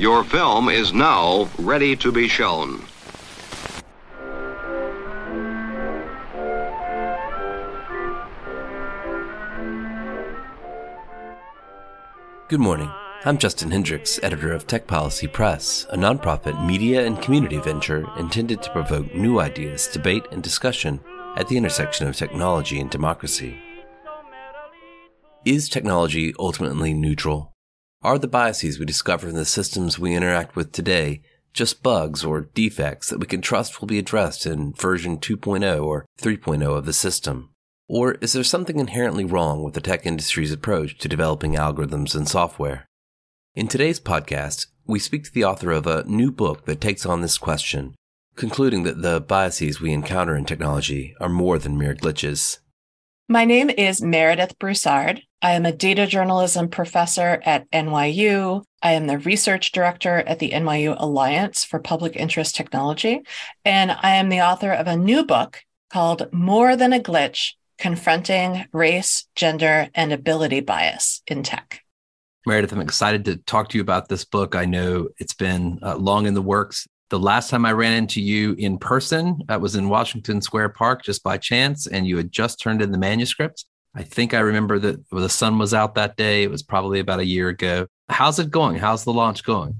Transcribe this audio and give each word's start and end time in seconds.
Your 0.00 0.24
film 0.24 0.70
is 0.70 0.94
now 0.94 1.50
ready 1.58 1.94
to 1.96 2.10
be 2.10 2.26
shown. 2.26 2.86
Good 12.48 12.60
morning. 12.60 12.90
I'm 13.26 13.36
Justin 13.36 13.70
Hendrix, 13.70 14.18
editor 14.22 14.54
of 14.54 14.66
Tech 14.66 14.86
Policy 14.86 15.26
Press, 15.26 15.86
a 15.90 15.98
nonprofit 15.98 16.64
media 16.64 17.04
and 17.04 17.20
community 17.20 17.58
venture 17.58 18.06
intended 18.16 18.62
to 18.62 18.72
provoke 18.72 19.14
new 19.14 19.38
ideas, 19.38 19.86
debate, 19.86 20.24
and 20.32 20.42
discussion 20.42 20.98
at 21.36 21.46
the 21.48 21.58
intersection 21.58 22.08
of 22.08 22.16
technology 22.16 22.80
and 22.80 22.88
democracy. 22.88 23.60
Is 25.44 25.68
technology 25.68 26.32
ultimately 26.38 26.94
neutral? 26.94 27.52
Are 28.02 28.18
the 28.18 28.28
biases 28.28 28.78
we 28.78 28.86
discover 28.86 29.28
in 29.28 29.34
the 29.34 29.44
systems 29.44 29.98
we 29.98 30.14
interact 30.14 30.56
with 30.56 30.72
today 30.72 31.20
just 31.52 31.82
bugs 31.82 32.24
or 32.24 32.40
defects 32.40 33.10
that 33.10 33.18
we 33.18 33.26
can 33.26 33.42
trust 33.42 33.78
will 33.78 33.88
be 33.88 33.98
addressed 33.98 34.46
in 34.46 34.72
version 34.72 35.18
2.0 35.18 35.84
or 35.84 36.06
3.0 36.18 36.78
of 36.78 36.86
the 36.86 36.94
system? 36.94 37.50
Or 37.88 38.12
is 38.22 38.32
there 38.32 38.42
something 38.42 38.80
inherently 38.80 39.26
wrong 39.26 39.62
with 39.62 39.74
the 39.74 39.82
tech 39.82 40.06
industry's 40.06 40.50
approach 40.50 40.96
to 40.96 41.08
developing 41.08 41.56
algorithms 41.56 42.14
and 42.14 42.26
software? 42.26 42.86
In 43.54 43.68
today's 43.68 44.00
podcast, 44.00 44.68
we 44.86 44.98
speak 44.98 45.24
to 45.24 45.34
the 45.34 45.44
author 45.44 45.70
of 45.70 45.86
a 45.86 46.04
new 46.04 46.32
book 46.32 46.64
that 46.64 46.80
takes 46.80 47.04
on 47.04 47.20
this 47.20 47.36
question, 47.36 47.94
concluding 48.34 48.84
that 48.84 49.02
the 49.02 49.20
biases 49.20 49.78
we 49.78 49.92
encounter 49.92 50.34
in 50.34 50.46
technology 50.46 51.14
are 51.20 51.28
more 51.28 51.58
than 51.58 51.76
mere 51.76 51.94
glitches. 51.94 52.60
My 53.28 53.44
name 53.44 53.68
is 53.68 54.00
Meredith 54.00 54.58
Broussard. 54.58 55.20
I 55.42 55.52
am 55.52 55.64
a 55.64 55.72
data 55.72 56.06
journalism 56.06 56.68
professor 56.68 57.40
at 57.44 57.70
NYU. 57.70 58.62
I 58.82 58.92
am 58.92 59.06
the 59.06 59.18
research 59.18 59.72
director 59.72 60.18
at 60.18 60.38
the 60.38 60.50
NYU 60.50 60.96
Alliance 60.98 61.64
for 61.64 61.78
Public 61.78 62.14
Interest 62.14 62.54
Technology. 62.54 63.22
And 63.64 63.90
I 63.90 64.16
am 64.16 64.28
the 64.28 64.42
author 64.42 64.70
of 64.70 64.86
a 64.86 64.96
new 64.96 65.24
book 65.24 65.62
called 65.90 66.30
More 66.30 66.76
Than 66.76 66.92
a 66.92 67.00
Glitch 67.00 67.54
confronting 67.78 68.66
race, 68.72 69.26
gender, 69.34 69.88
and 69.94 70.12
ability 70.12 70.60
bias 70.60 71.22
in 71.26 71.42
tech. 71.42 71.82
Meredith, 72.46 72.72
I'm 72.72 72.80
excited 72.80 73.24
to 73.24 73.36
talk 73.36 73.70
to 73.70 73.78
you 73.78 73.82
about 73.82 74.08
this 74.08 74.26
book. 74.26 74.54
I 74.54 74.66
know 74.66 75.08
it's 75.18 75.34
been 75.34 75.78
uh, 75.82 75.96
long 75.96 76.26
in 76.26 76.34
the 76.34 76.42
works. 76.42 76.86
The 77.08 77.18
last 77.18 77.48
time 77.48 77.64
I 77.64 77.72
ran 77.72 77.94
into 77.94 78.20
you 78.20 78.54
in 78.58 78.78
person, 78.78 79.40
that 79.48 79.62
was 79.62 79.74
in 79.74 79.88
Washington 79.88 80.42
Square 80.42 80.70
Park 80.70 81.02
just 81.02 81.22
by 81.22 81.38
chance, 81.38 81.86
and 81.86 82.06
you 82.06 82.18
had 82.18 82.30
just 82.30 82.60
turned 82.60 82.82
in 82.82 82.92
the 82.92 82.98
manuscript. 82.98 83.64
I 83.94 84.02
think 84.02 84.34
I 84.34 84.40
remember 84.40 84.78
that 84.78 85.08
the 85.10 85.28
sun 85.28 85.58
was 85.58 85.74
out 85.74 85.94
that 85.96 86.16
day. 86.16 86.42
It 86.42 86.50
was 86.50 86.62
probably 86.62 87.00
about 87.00 87.20
a 87.20 87.26
year 87.26 87.48
ago. 87.48 87.86
How's 88.08 88.38
it 88.38 88.50
going? 88.50 88.76
How's 88.76 89.04
the 89.04 89.12
launch 89.12 89.44
going? 89.44 89.74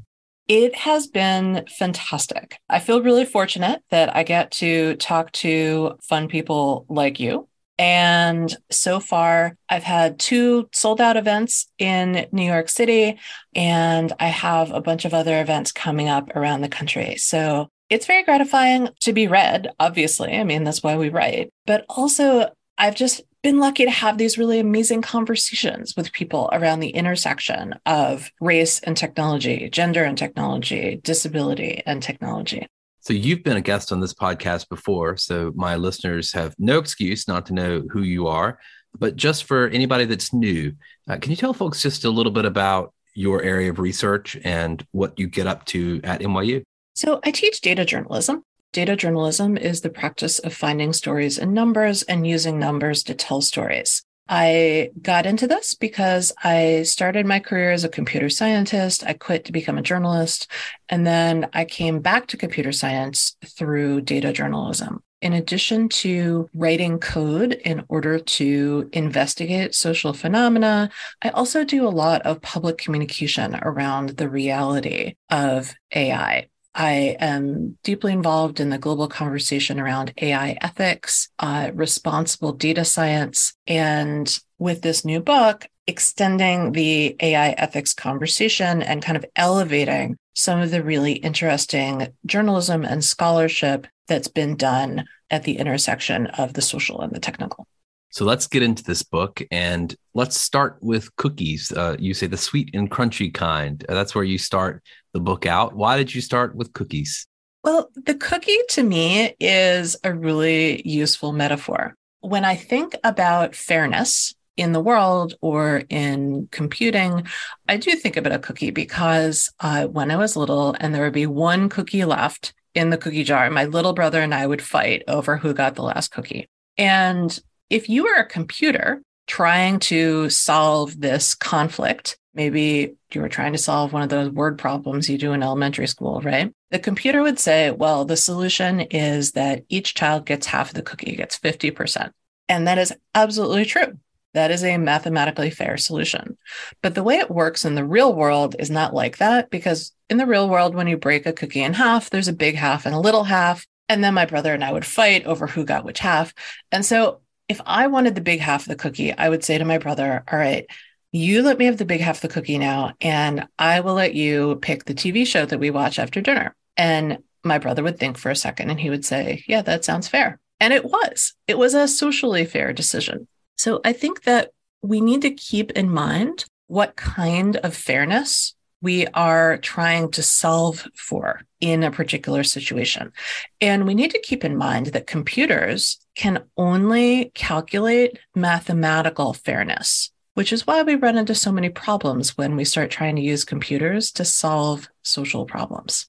It 0.49 0.75
has 0.75 1.07
been 1.07 1.65
fantastic. 1.79 2.59
I 2.69 2.81
feel 2.81 3.03
really 3.03 3.25
fortunate 3.25 3.83
that 3.91 4.17
I 4.17 4.25
get 4.25 4.51
to 4.53 4.97
talk 4.97 5.31
to 5.33 5.97
fun 6.03 6.27
people 6.27 6.87
like 6.89 7.21
you 7.21 7.49
and 7.81 8.55
so 8.71 9.01
far, 9.01 9.57
I've 9.71 9.85
had 9.85 10.19
two 10.19 10.69
sold 10.71 11.01
out 11.01 11.17
events 11.17 11.67
in 11.79 12.27
New 12.31 12.45
York 12.45 12.69
City, 12.69 13.19
and 13.55 14.13
I 14.21 14.27
have 14.27 14.71
a 14.71 14.83
bunch 14.83 15.07
of 15.07 15.15
other 15.15 15.41
events 15.41 15.73
coming 15.73 16.07
up 16.07 16.37
around 16.37 16.61
the 16.61 16.69
country. 16.69 17.17
So 17.17 17.69
it's 17.89 18.05
very 18.05 18.23
gratifying 18.23 18.91
to 19.01 19.15
be 19.15 19.29
read, 19.29 19.71
obviously. 19.81 20.37
I 20.37 20.45
mean, 20.45 20.63
that's 20.63 20.83
why 20.83 20.99
we 20.99 21.09
write. 21.09 21.55
But 21.67 21.87
also, 21.89 22.51
I've 22.77 22.97
just 22.97 23.23
been 23.43 23.59
lucky 23.59 23.85
to 23.85 23.91
have 23.91 24.19
these 24.19 24.37
really 24.37 24.59
amazing 24.59 25.03
conversations 25.03 25.95
with 25.97 26.13
people 26.13 26.51
around 26.53 26.81
the 26.81 26.91
intersection 26.91 27.75
of 27.87 28.31
race 28.41 28.81
and 28.81 28.97
technology, 28.97 29.69
gender 29.71 30.05
and 30.05 30.19
technology, 30.19 31.01
disability 31.03 31.83
and 31.87 32.03
technology. 32.03 32.67
So 33.01 33.15
you've 33.15 33.43
been 33.43 33.57
a 33.57 33.63
guest 33.63 33.93
on 33.93 34.01
this 34.01 34.13
podcast 34.13 34.69
before, 34.69 35.17
so 35.17 35.53
my 35.55 35.77
listeners 35.77 36.33
have 36.33 36.55
no 36.59 36.79
excuse 36.79 37.27
not 37.27 37.47
to 37.47 37.55
know 37.55 37.83
who 37.91 38.03
you 38.03 38.27
are. 38.27 38.59
But 38.99 39.17
just 39.17 39.45
for 39.45 39.69
anybody 39.69 40.05
that's 40.05 40.35
new, 40.35 40.75
uh, 41.09 41.17
can 41.17 41.31
you 41.31 41.37
tell 41.37 41.55
folks 41.55 41.81
just 41.81 42.05
a 42.05 42.11
little 42.11 42.33
bit 42.33 42.45
about 42.45 42.93
your 43.15 43.43
area 43.43 43.71
of 43.71 43.79
research 43.79 44.37
and 44.45 44.85
what 44.91 45.19
you 45.19 45.29
get 45.29 45.47
up 45.47 45.65
to 45.67 46.01
at 46.05 46.21
NYU? 46.21 46.63
So 46.95 47.21
I 47.25 47.31
teach 47.31 47.61
data 47.61 47.85
journalism. 47.85 48.43
Data 48.73 48.95
journalism 48.95 49.57
is 49.57 49.81
the 49.81 49.91
practice 49.91 50.39
of 50.39 50.55
finding 50.55 50.93
stories 50.93 51.39
in 51.39 51.53
numbers 51.53 52.03
and 52.05 52.25
using 52.25 52.57
numbers 52.57 53.03
to 53.05 53.15
tell 53.15 53.41
stories. 53.41 54.05
I 54.29 54.91
got 55.03 55.27
into 55.27 55.49
this 55.49 55.75
because 55.75 56.33
I 56.45 56.85
started 56.85 57.27
my 57.27 57.41
career 57.41 57.73
as 57.73 57.83
a 57.83 57.89
computer 57.89 58.29
scientist. 58.29 59.05
I 59.05 59.15
quit 59.15 59.45
to 59.47 59.53
become 59.53 59.77
a 59.77 59.83
journalist. 59.83 60.49
And 60.89 61.05
then 61.05 61.49
I 61.53 61.65
came 61.65 61.99
back 61.99 62.29
to 62.29 62.37
computer 62.37 62.71
science 62.71 63.37
through 63.45 64.03
data 64.03 64.33
journalism. 64.33 65.03
In 65.21 65.33
addition 65.33 65.89
to 65.89 66.49
writing 66.55 67.01
code 67.01 67.55
in 67.65 67.83
order 67.89 68.21
to 68.21 68.89
investigate 68.93 69.75
social 69.75 70.13
phenomena, 70.13 70.91
I 71.23 71.31
also 71.31 71.65
do 71.65 71.89
a 71.89 71.91
lot 71.91 72.23
of 72.23 72.41
public 72.41 72.79
communication 72.79 73.59
around 73.61 74.11
the 74.11 74.31
reality 74.31 75.17
of 75.29 75.75
AI. 75.93 76.50
I 76.75 77.17
am 77.19 77.79
deeply 77.83 78.13
involved 78.13 78.61
in 78.61 78.71
the 78.71 78.79
global 78.79 79.09
conversation 79.09 79.81
around 79.81 80.13
AI 80.21 80.57
ethics, 80.61 81.29
uh, 81.39 81.71
responsible 81.75 82.53
data 82.53 82.85
science, 82.85 83.55
and 83.67 84.39
with 84.59 84.83
this 84.83 85.05
new 85.05 85.21
book, 85.21 85.67
extending 85.87 86.73
the 86.73 87.17
AI 87.21 87.51
ethics 87.51 87.93
conversation 87.93 88.83
and 88.83 89.03
kind 89.03 89.17
of 89.17 89.25
elevating 89.35 90.17
some 90.35 90.61
of 90.61 90.71
the 90.71 90.83
really 90.83 91.15
interesting 91.15 92.09
journalism 92.25 92.85
and 92.85 93.05
scholarship 93.05 93.87
that's 94.07 94.29
been 94.29 94.57
done 94.57 95.05
at 95.31 95.43
the 95.43 95.59
intersection 95.59 96.27
of 96.29 96.55
the 96.55 96.63
social 96.63 97.01
and 97.01 97.13
the 97.13 97.21
technical. 97.21 97.67
So 98.11 98.25
let's 98.25 98.49
get 98.49 98.63
into 98.63 98.83
this 98.83 99.05
book 99.05 99.41
and 99.53 99.95
let's 100.15 100.37
start 100.37 100.79
with 100.81 101.15
cookies. 101.15 101.71
Uh, 101.71 101.97
you 101.99 102.13
say 102.13 102.27
the 102.27 102.37
sweet 102.37 102.71
and 102.75 102.91
crunchy 102.91 103.33
kind. 103.33 103.85
Uh, 103.89 103.95
that's 103.95 104.15
where 104.15 104.25
you 104.25 104.37
start 104.37 104.83
the 105.13 105.21
book 105.21 105.47
out. 105.47 105.75
Why 105.75 105.97
did 105.97 106.13
you 106.13 106.21
start 106.21 106.57
with 106.57 106.73
cookies? 106.73 107.29
Well, 107.63 107.91
the 107.95 108.17
cookie 108.17 108.59
to 108.71 108.83
me 108.83 109.35
is 109.39 109.97
a 110.03 110.13
really 110.13 110.83
useful 110.85 111.33
metaphor. 111.33 111.95
When 112.21 112.45
I 112.45 112.57
think 112.57 112.97
about 113.05 113.55
fairness 113.55 114.35
in 114.57 114.73
the 114.73 114.81
world 114.81 115.35
or 115.41 115.85
in 115.89 116.49
computing, 116.51 117.29
I 117.69 117.77
do 117.77 117.93
think 117.93 118.17
about 118.17 118.33
a 118.33 118.39
cookie 118.41 118.71
because 118.71 119.53
uh, 119.61 119.87
when 119.87 120.11
I 120.11 120.17
was 120.17 120.37
little 120.37 120.75
and 120.81 120.93
there 120.93 121.05
would 121.05 121.13
be 121.13 121.27
one 121.27 121.69
cookie 121.69 122.05
left 122.05 122.55
in 122.75 122.91
the 122.91 122.99
cookie 122.99 123.25
jar, 123.25 123.49
my 123.51 123.67
little 123.67 123.93
brother 123.93 124.21
and 124.21 124.35
I 124.35 124.47
would 124.47 124.63
fight 124.63 125.05
over 125.07 125.37
who 125.37 125.55
got 125.55 125.77
the 125.77 125.83
last 125.83 126.11
cookie. 126.11 126.49
And 126.77 127.39
if 127.71 127.89
you 127.89 128.05
were 128.05 128.15
a 128.15 128.27
computer 128.27 129.03
trying 129.27 129.79
to 129.79 130.29
solve 130.29 131.01
this 131.01 131.35
conflict, 131.35 132.19
maybe 132.35 132.97
you 133.15 133.21
were 133.21 133.29
trying 133.29 133.53
to 133.53 133.59
solve 133.59 133.93
one 133.93 134.03
of 134.03 134.09
those 134.09 134.31
word 134.31 134.59
problems 134.59 135.09
you 135.09 135.17
do 135.17 135.33
in 135.33 135.43
elementary 135.43 135.87
school, 135.87 136.21
right? 136.21 136.53
The 136.71 136.79
computer 136.79 137.23
would 137.23 137.39
say, 137.39 137.71
well, 137.71 138.05
the 138.05 138.17
solution 138.17 138.81
is 138.81 139.33
that 139.33 139.63
each 139.69 139.95
child 139.95 140.27
gets 140.27 140.47
half 140.47 140.71
of 140.71 140.75
the 140.75 140.83
cookie, 140.83 141.17
gets 141.17 141.39
50%. 141.39 142.11
And 142.49 142.67
that 142.67 142.79
is 142.79 142.93
absolutely 143.15 143.65
true. 143.65 143.99
That 144.35 144.51
is 144.51 144.63
a 144.63 144.79
mathematically 144.79 145.51
fair 145.51 145.77
solution. 145.77 146.37
But 146.83 146.95
the 146.95 147.03
way 147.03 147.17
it 147.17 147.31
works 147.31 147.65
in 147.65 147.75
the 147.75 147.85
real 147.85 148.15
world 148.15 148.55
is 148.59 148.71
not 148.71 148.95
like 148.95 149.19
that 149.19 149.51
because 149.51 149.93
in 150.09 150.19
the 150.19 150.27
real 150.27 150.49
world, 150.49 150.75
when 150.75 150.87
you 150.87 150.97
break 150.97 151.27
a 151.27 151.33
cookie 151.33 151.63
in 151.63 151.75
half, 151.75 152.11
there's 152.11 152.29
a 152.29 152.33
big 152.33 152.55
half 152.55 152.87
and 152.87 152.95
a 152.95 153.01
little 153.01 153.25
half. 153.25 153.67
And 153.89 154.05
then 154.05 154.15
my 154.15 154.27
brother 154.27 154.55
and 154.55 154.63
I 154.63 154.73
would 154.73 154.85
fight 154.85 155.25
over 155.25 155.49
who 155.49 155.65
got 155.65 155.85
which 155.85 155.99
half. 155.99 156.33
And 156.71 156.85
so 156.87 157.21
if 157.51 157.61
I 157.67 157.89
wanted 157.89 158.15
the 158.15 158.21
big 158.21 158.39
half 158.39 158.63
of 158.63 158.69
the 158.69 158.77
cookie, 158.77 159.13
I 159.13 159.29
would 159.29 159.43
say 159.43 159.59
to 159.59 159.65
my 159.65 159.79
brother, 159.79 160.23
All 160.31 160.39
right, 160.39 160.67
you 161.11 161.43
let 161.43 161.59
me 161.59 161.65
have 161.65 161.79
the 161.79 161.85
big 161.85 162.01
half 162.01 162.19
of 162.19 162.23
the 162.23 162.29
cookie 162.29 162.59
now, 162.59 162.93
and 163.01 163.49
I 163.59 163.81
will 163.81 163.95
let 163.95 164.15
you 164.15 164.57
pick 164.63 164.85
the 164.85 164.95
TV 164.95 165.27
show 165.27 165.45
that 165.47 165.59
we 165.59 165.71
watch 165.71 165.99
after 165.99 166.21
dinner. 166.21 166.55
And 166.77 167.25
my 167.43 167.59
brother 167.59 167.83
would 167.83 167.99
think 167.99 168.19
for 168.19 168.31
a 168.31 168.37
second 168.37 168.71
and 168.71 168.79
he 168.79 168.89
would 168.89 169.05
say, 169.05 169.43
Yeah, 169.49 169.63
that 169.63 169.85
sounds 169.85 170.07
fair. 170.07 170.39
And 170.61 170.73
it 170.73 170.85
was, 170.85 171.35
it 171.49 171.59
was 171.59 171.75
a 171.75 171.89
socially 171.89 172.45
fair 172.45 172.73
decision. 172.73 173.27
So 173.59 173.81
I 173.85 173.95
think 173.95 174.23
that 174.23 174.53
we 174.81 175.01
need 175.01 175.23
to 175.23 175.35
keep 175.35 175.73
in 175.73 175.91
mind 175.91 176.45
what 176.69 176.95
kind 176.95 177.57
of 177.57 177.75
fairness 177.75 178.55
we 178.83 179.07
are 179.09 179.59
trying 179.59 180.11
to 180.13 180.23
solve 180.23 180.87
for 180.95 181.43
in 181.61 181.83
a 181.83 181.91
particular 181.91 182.43
situation. 182.43 183.13
And 183.61 183.87
we 183.87 183.95
need 183.95 184.11
to 184.13 184.21
keep 184.21 184.45
in 184.45 184.57
mind 184.57 184.87
that 184.87 185.07
computers 185.07 185.99
can 186.15 186.45
only 186.57 187.31
calculate 187.35 188.19
mathematical 188.35 189.35
fairness, 189.35 190.11
which 190.35 190.53
is 190.53 190.67
why 190.67 190.83
we 190.83 190.95
run 190.95 191.19
into 191.19 191.35
so 191.35 191.53
many 191.53 191.69
problems 191.69 192.37
when 192.39 192.57
we 192.57 192.65
start 192.65 192.91
trying 192.91 193.17
to 193.17 193.23
use 193.23 193.45
computers 193.45 194.11
to 194.13 194.25
solve 194.25 194.89
social 195.03 195.45
problems. 195.45 196.09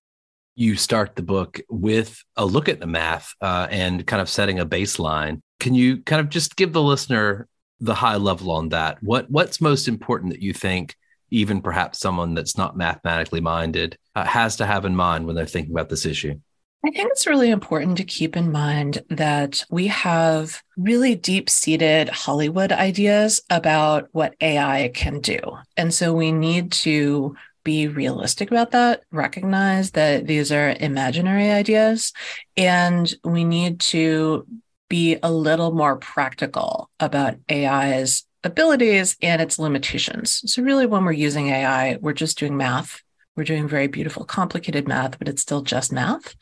You 0.56 0.76
start 0.76 1.16
the 1.16 1.24
book 1.24 1.60
with 1.70 2.24
a 2.36 2.46
look 2.46 2.70
at 2.70 2.80
the 2.80 2.88
math 2.88 3.34
uh, 3.42 3.68
and 3.70 4.06
kind 4.06 4.22
of 4.22 4.30
setting 4.30 4.60
a 4.60 4.66
baseline. 4.66 5.40
Can 5.60 5.76
you 5.76 6.02
kind 6.04 6.20
of 6.20 6.30
just 6.30 6.56
give 6.56 6.74
the 6.74 6.82
listener 6.82 7.48
the 7.80 7.96
high 7.96 8.18
level 8.18 8.52
on 8.52 8.70
that? 8.70 9.02
What 9.02 9.30
what's 9.30 9.62
most 9.62 9.88
important 9.88 10.32
that 10.32 10.42
you 10.42 10.54
think 10.54 10.96
even 11.32 11.62
perhaps 11.62 12.00
someone 12.00 12.34
that's 12.34 12.58
not 12.58 12.78
mathematically 12.78 13.42
minded 13.42 13.98
uh, 14.16 14.26
has 14.26 14.58
to 14.58 14.66
have 14.66 14.86
in 14.86 14.96
mind 14.96 15.26
when 15.26 15.36
they're 15.36 15.46
thinking 15.46 15.74
about 15.74 15.90
this 15.90 16.06
issue? 16.06 16.36
I 16.84 16.90
think 16.90 17.12
it's 17.12 17.28
really 17.28 17.52
important 17.52 17.98
to 17.98 18.04
keep 18.04 18.36
in 18.36 18.52
mind 18.52 19.04
that 19.10 19.64
we 19.70 19.88
have 19.88 20.64
really 20.78 21.14
deep 21.14 21.48
seated 21.48 22.10
Hollywood 22.10 22.72
ideas 22.72 23.42
about 23.52 24.10
what 24.14 24.36
AI 24.42 24.90
can 24.94 25.20
do. 25.20 25.40
And 25.78 25.94
so 25.94 26.12
we 26.12 26.32
need 26.32 26.72
to 26.74 27.36
be 27.64 27.88
realistic 27.88 28.50
about 28.50 28.72
that, 28.72 29.04
recognize 29.12 29.92
that 29.92 30.26
these 30.26 30.52
are 30.52 30.76
imaginary 30.80 31.52
ideas, 31.52 32.14
and 32.58 33.14
we 33.24 33.44
need 33.44 33.80
to 33.80 34.48
be 34.90 35.18
a 35.22 35.32
little 35.32 35.72
more 35.72 35.98
practical 35.98 36.90
about 37.00 37.36
AI's 37.50 38.26
abilities 38.44 39.16
and 39.22 39.42
its 39.42 39.60
limitations. 39.60 40.42
So, 40.46 40.62
really, 40.64 40.86
when 40.86 41.06
we're 41.06 41.12
using 41.12 41.50
AI, 41.50 41.98
we're 42.02 42.14
just 42.14 42.38
doing 42.38 42.58
math. 42.58 43.02
We're 43.36 43.44
doing 43.44 43.68
very 43.68 43.88
beautiful, 43.88 44.26
complicated 44.26 44.88
math, 44.88 45.18
but 45.18 45.28
it's 45.28 45.42
still 45.42 45.62
just 45.62 45.92
math. 45.92 46.36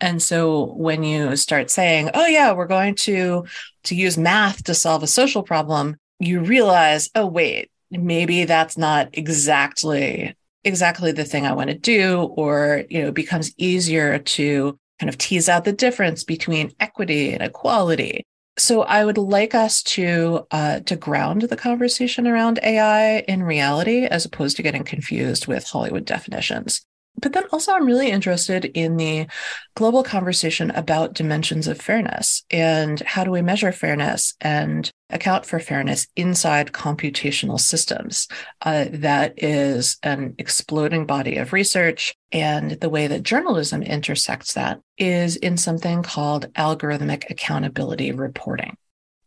And 0.00 0.22
so 0.22 0.72
when 0.76 1.02
you 1.02 1.36
start 1.36 1.70
saying, 1.70 2.10
"Oh 2.14 2.26
yeah, 2.26 2.52
we're 2.52 2.66
going 2.66 2.94
to 3.06 3.44
to 3.84 3.94
use 3.94 4.16
math 4.16 4.64
to 4.64 4.74
solve 4.74 5.02
a 5.02 5.06
social 5.06 5.42
problem," 5.42 5.96
you 6.18 6.40
realize, 6.40 7.10
"Oh 7.14 7.26
wait, 7.26 7.70
maybe 7.90 8.44
that's 8.44 8.78
not 8.78 9.10
exactly 9.12 10.34
exactly 10.64 11.12
the 11.12 11.24
thing 11.24 11.46
I 11.46 11.52
want 11.52 11.70
to 11.70 11.76
do 11.76 12.22
or 12.36 12.84
you 12.90 13.00
know 13.00 13.08
it 13.08 13.14
becomes 13.14 13.54
easier 13.56 14.18
to 14.18 14.78
kind 14.98 15.08
of 15.08 15.16
tease 15.16 15.48
out 15.48 15.64
the 15.64 15.72
difference 15.72 16.24
between 16.24 16.72
equity 16.78 17.32
and 17.32 17.42
equality. 17.42 18.26
So 18.60 18.82
I 18.82 19.06
would 19.06 19.16
like 19.16 19.54
us 19.54 19.82
to 19.84 20.46
uh, 20.50 20.80
to 20.80 20.94
ground 20.94 21.42
the 21.42 21.56
conversation 21.56 22.26
around 22.26 22.60
AI 22.62 23.20
in 23.20 23.42
reality 23.42 24.04
as 24.04 24.26
opposed 24.26 24.58
to 24.58 24.62
getting 24.62 24.84
confused 24.84 25.46
with 25.46 25.64
Hollywood 25.64 26.04
definitions. 26.04 26.82
But 27.16 27.32
then 27.32 27.44
also, 27.52 27.72
I'm 27.72 27.86
really 27.86 28.10
interested 28.10 28.66
in 28.66 28.98
the 28.98 29.28
global 29.76 30.02
conversation 30.02 30.70
about 30.72 31.14
dimensions 31.14 31.68
of 31.68 31.80
fairness 31.80 32.44
and 32.50 33.00
how 33.00 33.24
do 33.24 33.30
we 33.30 33.40
measure 33.40 33.72
fairness 33.72 34.34
and 34.42 34.89
account 35.12 35.46
for 35.46 35.58
fairness 35.58 36.06
inside 36.16 36.72
computational 36.72 37.60
systems. 37.60 38.28
Uh, 38.62 38.86
that 38.90 39.34
is 39.42 39.98
an 40.02 40.34
exploding 40.38 41.06
body 41.06 41.36
of 41.36 41.52
research. 41.52 42.14
And 42.32 42.72
the 42.72 42.88
way 42.88 43.06
that 43.06 43.22
journalism 43.22 43.82
intersects 43.82 44.54
that 44.54 44.80
is 44.98 45.36
in 45.36 45.56
something 45.56 46.02
called 46.02 46.52
algorithmic 46.54 47.28
accountability 47.30 48.12
reporting. 48.12 48.76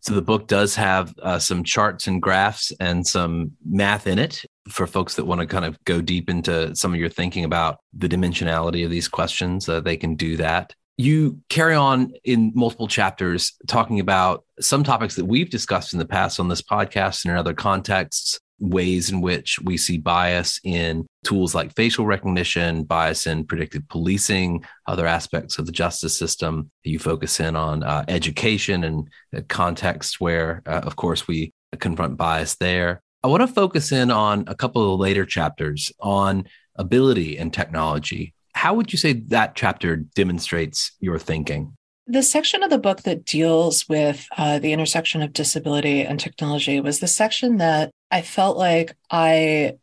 So 0.03 0.13
the 0.13 0.21
book 0.21 0.47
does 0.47 0.75
have 0.75 1.13
uh, 1.21 1.39
some 1.39 1.63
charts 1.63 2.07
and 2.07 2.21
graphs 2.21 2.73
and 2.81 3.07
some 3.07 3.53
math 3.65 4.05
in 4.05 4.19
it 4.19 4.43
for 4.67 4.85
folks 4.85 5.15
that 5.15 5.25
want 5.25 5.39
to 5.39 5.47
kind 5.47 5.63
of 5.63 5.81
go 5.85 6.01
deep 6.01 6.29
into 6.29 6.75
some 6.75 6.93
of 6.93 6.99
your 6.99 7.07
thinking 7.07 7.45
about 7.45 7.77
the 7.93 8.09
dimensionality 8.09 8.83
of 8.83 8.91
these 8.91 9.07
questions. 9.07 9.69
Uh, 9.69 9.79
they 9.79 9.95
can 9.95 10.15
do 10.15 10.35
that. 10.37 10.75
You 10.97 11.39
carry 11.49 11.73
on 11.73 12.13
in 12.23 12.51
multiple 12.55 12.87
chapters 12.87 13.53
talking 13.67 13.99
about 13.99 14.43
some 14.59 14.83
topics 14.83 15.15
that 15.15 15.25
we've 15.25 15.49
discussed 15.49 15.93
in 15.93 15.99
the 15.99 16.05
past 16.05 16.39
on 16.39 16.49
this 16.49 16.61
podcast 16.61 17.25
and 17.25 17.31
in 17.31 17.37
other 17.37 17.55
contexts, 17.55 18.39
ways 18.59 19.09
in 19.09 19.19
which 19.19 19.59
we 19.63 19.75
see 19.75 19.97
bias 19.97 20.59
in 20.63 21.05
tools 21.23 21.55
like 21.55 21.75
facial 21.75 22.05
recognition, 22.05 22.83
bias 22.83 23.25
in 23.25 23.45
predictive 23.45 23.87
policing, 23.89 24.63
other 24.87 25.07
aspects 25.07 25.57
of 25.57 25.65
the 25.65 25.71
justice 25.71 26.17
system. 26.17 26.69
You 26.83 26.99
focus 26.99 27.39
in 27.39 27.55
on 27.55 27.83
uh, 27.83 28.05
education 28.07 28.83
and 28.83 29.47
context 29.49 30.21
where, 30.21 30.61
uh, 30.67 30.81
of 30.83 30.95
course, 30.95 31.27
we 31.27 31.51
confront 31.79 32.17
bias 32.17 32.55
there. 32.55 33.01
I 33.23 33.27
want 33.27 33.41
to 33.41 33.47
focus 33.47 33.91
in 33.91 34.11
on 34.11 34.43
a 34.47 34.55
couple 34.55 34.93
of 34.93 34.99
later 34.99 35.25
chapters 35.25 35.91
on 35.99 36.45
ability 36.75 37.37
and 37.37 37.53
technology. 37.53 38.32
How 38.63 38.73
would 38.73 38.93
you 38.93 38.97
say 38.97 39.11
that 39.11 39.55
chapter 39.55 39.97
demonstrates 39.97 40.93
your 41.01 41.19
thinking? 41.19 41.75
The 42.07 42.23
section 42.23 42.63
of 42.63 42.69
the 42.69 42.77
book 42.77 43.01
that 43.01 43.25
deals 43.25 43.89
with 43.89 44.25
uh, 44.37 44.59
the 44.59 44.71
intersection 44.71 45.21
of 45.21 45.33
disability 45.33 46.03
and 46.03 46.17
technology 46.17 46.79
was 46.79 47.01
the 47.01 47.07
section 47.09 47.57
that 47.57 47.91
I 48.09 48.21
felt 48.21 48.55
like 48.55 48.95
I 49.11 49.73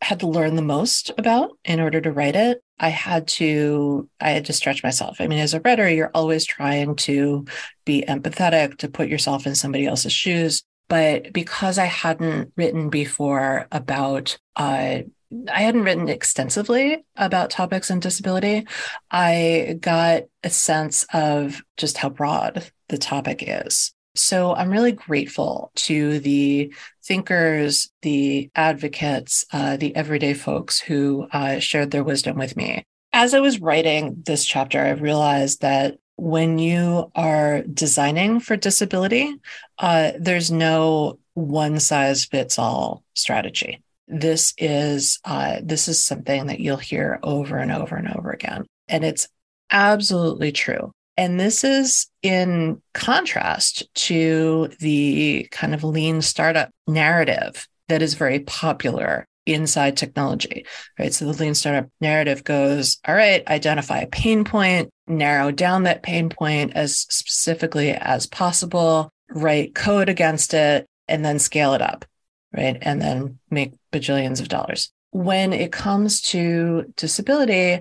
had 0.00 0.20
to 0.20 0.26
learn 0.26 0.56
the 0.56 0.62
most 0.62 1.10
about 1.18 1.50
in 1.66 1.80
order 1.80 2.00
to 2.00 2.10
write 2.10 2.34
it. 2.34 2.62
I 2.78 2.88
had 2.88 3.28
to 3.28 4.08
I 4.22 4.30
had 4.30 4.46
to 4.46 4.54
stretch 4.54 4.82
myself. 4.82 5.20
I 5.20 5.26
mean, 5.26 5.38
as 5.38 5.52
a 5.52 5.60
writer, 5.60 5.86
you're 5.90 6.10
always 6.14 6.46
trying 6.46 6.96
to 6.96 7.44
be 7.84 8.06
empathetic, 8.08 8.78
to 8.78 8.88
put 8.88 9.10
yourself 9.10 9.46
in 9.46 9.54
somebody 9.54 9.84
else's 9.84 10.14
shoes. 10.14 10.62
But 10.88 11.34
because 11.34 11.76
I 11.76 11.84
hadn't 11.84 12.54
written 12.56 12.88
before 12.88 13.68
about 13.70 14.38
uh, 14.56 15.00
I 15.48 15.60
hadn't 15.60 15.84
written 15.84 16.08
extensively 16.08 17.04
about 17.16 17.50
topics 17.50 17.90
in 17.90 18.00
disability. 18.00 18.66
I 19.10 19.76
got 19.80 20.24
a 20.42 20.50
sense 20.50 21.06
of 21.12 21.62
just 21.76 21.96
how 21.96 22.08
broad 22.08 22.70
the 22.88 22.98
topic 22.98 23.44
is. 23.46 23.92
So 24.16 24.54
I'm 24.54 24.70
really 24.70 24.92
grateful 24.92 25.70
to 25.76 26.18
the 26.18 26.74
thinkers, 27.04 27.90
the 28.02 28.50
advocates, 28.56 29.44
uh, 29.52 29.76
the 29.76 29.94
everyday 29.94 30.34
folks 30.34 30.80
who 30.80 31.28
uh, 31.32 31.60
shared 31.60 31.92
their 31.92 32.04
wisdom 32.04 32.36
with 32.36 32.56
me. 32.56 32.84
As 33.12 33.34
I 33.34 33.40
was 33.40 33.60
writing 33.60 34.22
this 34.26 34.44
chapter, 34.44 34.80
I 34.80 34.90
realized 34.90 35.62
that 35.62 35.98
when 36.16 36.58
you 36.58 37.10
are 37.14 37.62
designing 37.62 38.40
for 38.40 38.56
disability, 38.56 39.34
uh, 39.78 40.12
there's 40.18 40.50
no 40.50 41.18
one 41.34 41.80
size 41.80 42.24
fits 42.24 42.58
all 42.58 43.04
strategy. 43.14 43.82
This 44.10 44.54
is 44.58 45.20
uh, 45.24 45.60
this 45.62 45.88
is 45.88 46.02
something 46.02 46.46
that 46.46 46.60
you'll 46.60 46.76
hear 46.76 47.20
over 47.22 47.56
and 47.56 47.70
over 47.70 47.96
and 47.96 48.08
over 48.14 48.30
again, 48.30 48.66
and 48.88 49.04
it's 49.04 49.28
absolutely 49.70 50.52
true. 50.52 50.92
And 51.16 51.38
this 51.38 51.64
is 51.64 52.06
in 52.22 52.80
contrast 52.94 53.92
to 54.06 54.70
the 54.80 55.46
kind 55.50 55.74
of 55.74 55.84
lean 55.84 56.22
startup 56.22 56.70
narrative 56.86 57.68
that 57.88 58.02
is 58.02 58.14
very 58.14 58.40
popular 58.40 59.26
inside 59.46 59.96
technology, 59.96 60.64
right? 60.98 61.12
So 61.12 61.26
the 61.26 61.42
lean 61.42 61.54
startup 61.54 61.88
narrative 62.00 62.44
goes, 62.44 62.98
all 63.06 63.14
right, 63.14 63.46
identify 63.48 63.98
a 63.98 64.06
pain 64.06 64.44
point, 64.44 64.90
narrow 65.06 65.50
down 65.50 65.82
that 65.84 66.02
pain 66.02 66.30
point 66.30 66.72
as 66.74 66.96
specifically 66.96 67.90
as 67.90 68.26
possible, 68.26 69.10
write 69.30 69.74
code 69.74 70.08
against 70.08 70.54
it, 70.54 70.86
and 71.08 71.24
then 71.24 71.38
scale 71.38 71.74
it 71.74 71.82
up, 71.82 72.04
right? 72.52 72.78
And 72.80 73.00
then 73.00 73.38
make 73.50 73.72
bajillions 73.92 74.40
of 74.40 74.48
dollars. 74.48 74.92
When 75.10 75.52
it 75.52 75.72
comes 75.72 76.20
to 76.22 76.92
disability, 76.96 77.80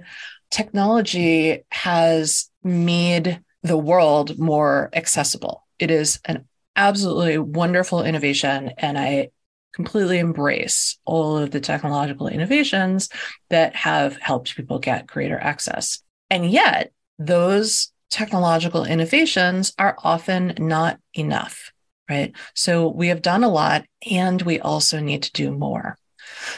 technology 0.51 1.63
has 1.71 2.49
made 2.63 3.41
the 3.63 3.77
world 3.77 4.39
more 4.39 4.89
accessible. 4.93 5.67
It 5.77 5.91
is 5.91 6.19
an 6.25 6.47
absolutely 6.75 7.37
wonderful 7.37 8.03
innovation. 8.03 8.71
And 8.77 8.97
I 8.97 9.29
completely 9.73 10.17
embrace 10.17 10.97
all 11.05 11.37
of 11.37 11.51
the 11.51 11.59
technological 11.59 12.27
innovations 12.27 13.09
that 13.49 13.75
have 13.75 14.17
helped 14.17 14.55
people 14.55 14.79
get 14.79 15.07
greater 15.07 15.37
access. 15.37 16.01
And 16.29 16.49
yet, 16.49 16.91
those 17.17 17.91
technological 18.09 18.85
innovations 18.85 19.73
are 19.77 19.95
often 20.03 20.55
not 20.57 20.99
enough, 21.13 21.71
right? 22.09 22.33
So 22.55 22.89
we 22.89 23.07
have 23.09 23.21
done 23.21 23.43
a 23.43 23.49
lot 23.49 23.85
and 24.09 24.41
we 24.41 24.59
also 24.59 24.99
need 24.99 25.23
to 25.23 25.31
do 25.31 25.51
more. 25.51 25.97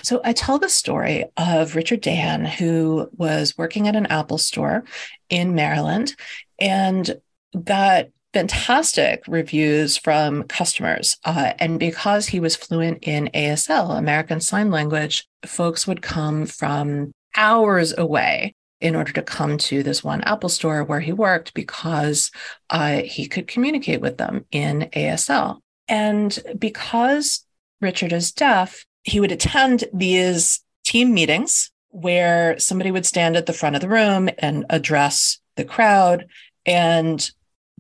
So 0.01 0.22
I 0.24 0.34
tell 0.34 0.60
the 0.60 0.70
story 0.70 1.25
of 1.38 1.75
Richard 1.75 2.01
Dahan, 2.01 2.48
who 2.48 3.10
was 3.15 3.58
working 3.58 3.88
at 3.88 3.96
an 3.96 4.05
Apple 4.08 4.38
store 4.38 4.84
in 5.29 5.55
Maryland 5.55 6.15
and 6.60 7.20
got 7.63 8.08
fantastic 8.34 9.24
reviews 9.27 9.98
from 9.98 10.43
customers. 10.43 11.17
Uh, 11.25 11.53
and 11.60 11.79
because 11.79 12.27
he 12.27 12.39
was 12.39 12.55
fluent 12.55 13.00
in 13.01 13.29
ASL, 13.34 13.98
American 13.98 14.39
Sign 14.39 14.72
Language, 14.72 15.27
folks 15.46 15.86
would 15.86 16.01
come 16.01 16.46
from 16.46 17.12
hours 17.36 17.98
away 17.98 18.55
in 18.82 18.96
order 18.96 19.12
to 19.14 19.22
come 19.22 19.58
to 19.58 19.84
this 19.84 20.04
one 20.04 20.22
Apple 20.22 20.50
store 20.50 20.84
where 20.84 21.00
he 21.00 21.14
worked 21.14 21.54
because 21.54 22.32
uh, 22.70 23.02
he 23.04 23.28
could 23.28 23.48
communicate 23.48 24.02
with 24.02 24.18
them 24.18 24.46
in 24.52 24.90
ASL. 24.94 25.60
And 25.88 26.38
because 26.58 27.46
Richard 27.80 28.12
is 28.12 28.32
deaf, 28.32 28.86
he 29.04 29.20
would 29.20 29.32
attend 29.32 29.86
these 29.94 30.62
team 30.84 31.14
meetings 31.14 31.72
where 31.90 32.58
somebody 32.58 32.92
would 32.92 33.06
stand 33.06 33.36
at 33.36 33.46
the 33.46 33.54
front 33.54 33.76
of 33.76 33.82
the 33.82 33.90
room 33.90 34.30
and 34.40 34.66
address 34.70 35.40
the 35.58 35.66
crowd. 35.66 36.28
And 36.66 37.30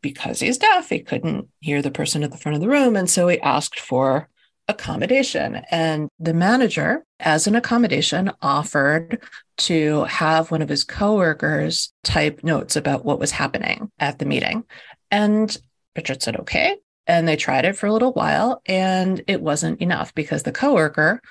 because 0.01 0.39
he's 0.39 0.57
deaf, 0.57 0.89
he 0.89 0.99
couldn't 0.99 1.47
hear 1.59 1.81
the 1.81 1.91
person 1.91 2.23
at 2.23 2.31
the 2.31 2.37
front 2.37 2.55
of 2.55 2.61
the 2.61 2.67
room. 2.67 2.95
And 2.95 3.09
so 3.09 3.27
he 3.27 3.39
asked 3.39 3.79
for 3.79 4.27
accommodation. 4.67 5.61
And 5.71 6.09
the 6.19 6.33
manager, 6.33 7.03
as 7.19 7.47
an 7.47 7.55
accommodation, 7.55 8.31
offered 8.41 9.21
to 9.57 10.03
have 10.05 10.51
one 10.51 10.61
of 10.61 10.69
his 10.69 10.83
coworkers 10.83 11.93
type 12.03 12.43
notes 12.43 12.75
about 12.75 13.05
what 13.05 13.19
was 13.19 13.31
happening 13.31 13.91
at 13.99 14.19
the 14.19 14.25
meeting. 14.25 14.63
And 15.09 15.55
Richard 15.95 16.23
said, 16.23 16.37
okay. 16.37 16.77
And 17.07 17.27
they 17.27 17.35
tried 17.35 17.65
it 17.65 17.75
for 17.75 17.87
a 17.87 17.93
little 17.93 18.13
while 18.13 18.61
and 18.65 19.23
it 19.27 19.41
wasn't 19.41 19.81
enough 19.81 20.13
because 20.13 20.43
the 20.43 20.51
coworker 20.51 21.21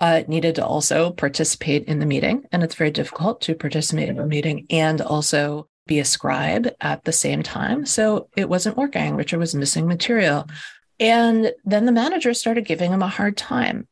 uh, 0.00 0.22
needed 0.28 0.54
to 0.56 0.64
also 0.64 1.10
participate 1.12 1.84
in 1.84 1.98
the 1.98 2.06
meeting. 2.06 2.44
And 2.52 2.62
it's 2.62 2.74
very 2.74 2.90
difficult 2.90 3.40
to 3.42 3.54
participate 3.54 4.08
in 4.08 4.18
a 4.18 4.26
meeting 4.26 4.66
and 4.70 5.00
also 5.00 5.68
be 5.86 5.98
a 5.98 6.04
scribe 6.04 6.68
at 6.80 7.04
the 7.04 7.12
same 7.12 7.42
time. 7.42 7.84
So 7.84 8.28
it 8.36 8.48
wasn't 8.48 8.76
working. 8.76 9.16
Richard 9.16 9.38
was 9.38 9.54
missing 9.54 9.86
material. 9.86 10.46
And 11.00 11.52
then 11.64 11.86
the 11.86 11.92
manager 11.92 12.34
started 12.34 12.66
giving 12.66 12.92
him 12.92 13.02
a 13.02 13.08
hard 13.08 13.36
time. 13.36 13.88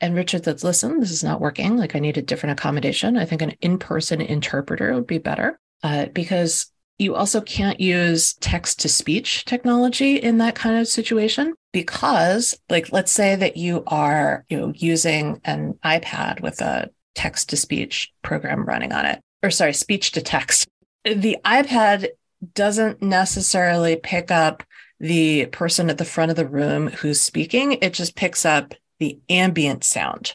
And 0.00 0.14
Richard 0.14 0.44
said, 0.44 0.62
listen, 0.62 1.00
this 1.00 1.10
is 1.10 1.22
not 1.24 1.40
working. 1.40 1.76
Like 1.76 1.94
I 1.94 1.98
need 1.98 2.16
a 2.16 2.22
different 2.22 2.58
accommodation. 2.58 3.16
I 3.16 3.24
think 3.24 3.42
an 3.42 3.54
in 3.60 3.78
person 3.78 4.20
interpreter 4.20 4.94
would 4.94 5.06
be 5.06 5.18
better 5.18 5.58
uh, 5.82 6.06
because 6.06 6.72
you 6.98 7.14
also 7.14 7.40
can't 7.40 7.80
use 7.80 8.34
text 8.34 8.80
to 8.80 8.88
speech 8.88 9.44
technology 9.44 10.16
in 10.16 10.38
that 10.38 10.54
kind 10.54 10.76
of 10.76 10.86
situation 10.86 11.54
because 11.72 12.56
like 12.70 12.92
let's 12.92 13.10
say 13.10 13.34
that 13.34 13.56
you 13.56 13.82
are 13.86 14.44
you 14.48 14.56
know 14.56 14.72
using 14.76 15.40
an 15.44 15.74
iPad 15.84 16.40
with 16.40 16.60
a 16.60 16.88
text 17.14 17.48
to 17.48 17.56
speech 17.56 18.12
program 18.22 18.64
running 18.64 18.92
on 18.92 19.04
it 19.04 19.20
or 19.42 19.50
sorry 19.50 19.72
speech 19.72 20.12
to 20.12 20.22
text 20.22 20.68
the 21.04 21.36
iPad 21.44 22.08
doesn't 22.54 23.02
necessarily 23.02 23.96
pick 23.96 24.30
up 24.30 24.62
the 25.02 25.44
person 25.46 25.90
at 25.90 25.98
the 25.98 26.04
front 26.04 26.30
of 26.30 26.36
the 26.36 26.48
room 26.48 26.88
who's 26.88 27.20
speaking 27.20 27.72
it 27.82 27.92
just 27.92 28.16
picks 28.16 28.46
up 28.46 28.72
the 28.98 29.18
ambient 29.28 29.84
sound 29.84 30.34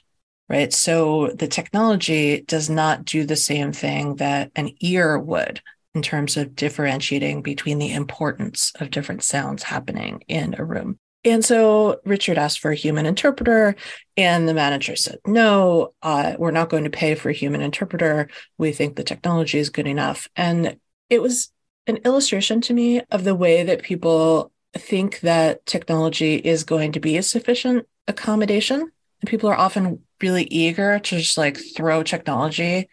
right 0.49 0.71
so 0.71 1.31
the 1.35 1.47
technology 1.47 2.41
does 2.41 2.69
not 2.69 3.05
do 3.05 3.25
the 3.25 3.35
same 3.35 3.71
thing 3.71 4.17
that 4.17 4.51
an 4.55 4.69
ear 4.81 5.17
would 5.17 5.59
in 5.97 6.03
terms 6.03 6.37
of 6.37 6.55
differentiating 6.55 7.41
between 7.41 7.79
the 7.79 7.91
importance 7.91 8.71
of 8.79 8.91
different 8.91 9.23
sounds 9.23 9.63
happening 9.63 10.23
in 10.27 10.53
a 10.59 10.63
room. 10.63 10.99
And 11.25 11.43
so 11.43 11.99
Richard 12.05 12.37
asked 12.37 12.59
for 12.59 12.69
a 12.69 12.75
human 12.75 13.07
interpreter, 13.07 13.75
and 14.15 14.47
the 14.47 14.53
manager 14.53 14.95
said, 14.95 15.17
No, 15.25 15.95
uh, 16.03 16.35
we're 16.37 16.51
not 16.51 16.69
going 16.69 16.83
to 16.83 16.91
pay 16.91 17.15
for 17.15 17.29
a 17.29 17.33
human 17.33 17.61
interpreter. 17.61 18.29
We 18.59 18.71
think 18.71 18.95
the 18.95 19.03
technology 19.03 19.57
is 19.57 19.71
good 19.71 19.87
enough. 19.87 20.27
And 20.35 20.77
it 21.09 21.19
was 21.19 21.51
an 21.87 21.97
illustration 22.05 22.61
to 22.61 22.75
me 22.75 23.01
of 23.09 23.23
the 23.23 23.35
way 23.35 23.63
that 23.63 23.81
people 23.81 24.51
think 24.75 25.21
that 25.21 25.65
technology 25.65 26.35
is 26.35 26.63
going 26.63 26.91
to 26.93 26.99
be 26.99 27.17
a 27.17 27.23
sufficient 27.23 27.87
accommodation. 28.07 28.79
And 28.79 29.29
people 29.29 29.49
are 29.49 29.57
often 29.57 30.01
really 30.21 30.43
eager 30.45 30.99
to 30.99 31.17
just 31.17 31.37
like 31.37 31.57
throw 31.75 32.03
technology 32.03 32.89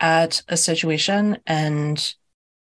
at 0.00 0.42
a 0.48 0.56
situation 0.56 1.38
and 1.46 2.14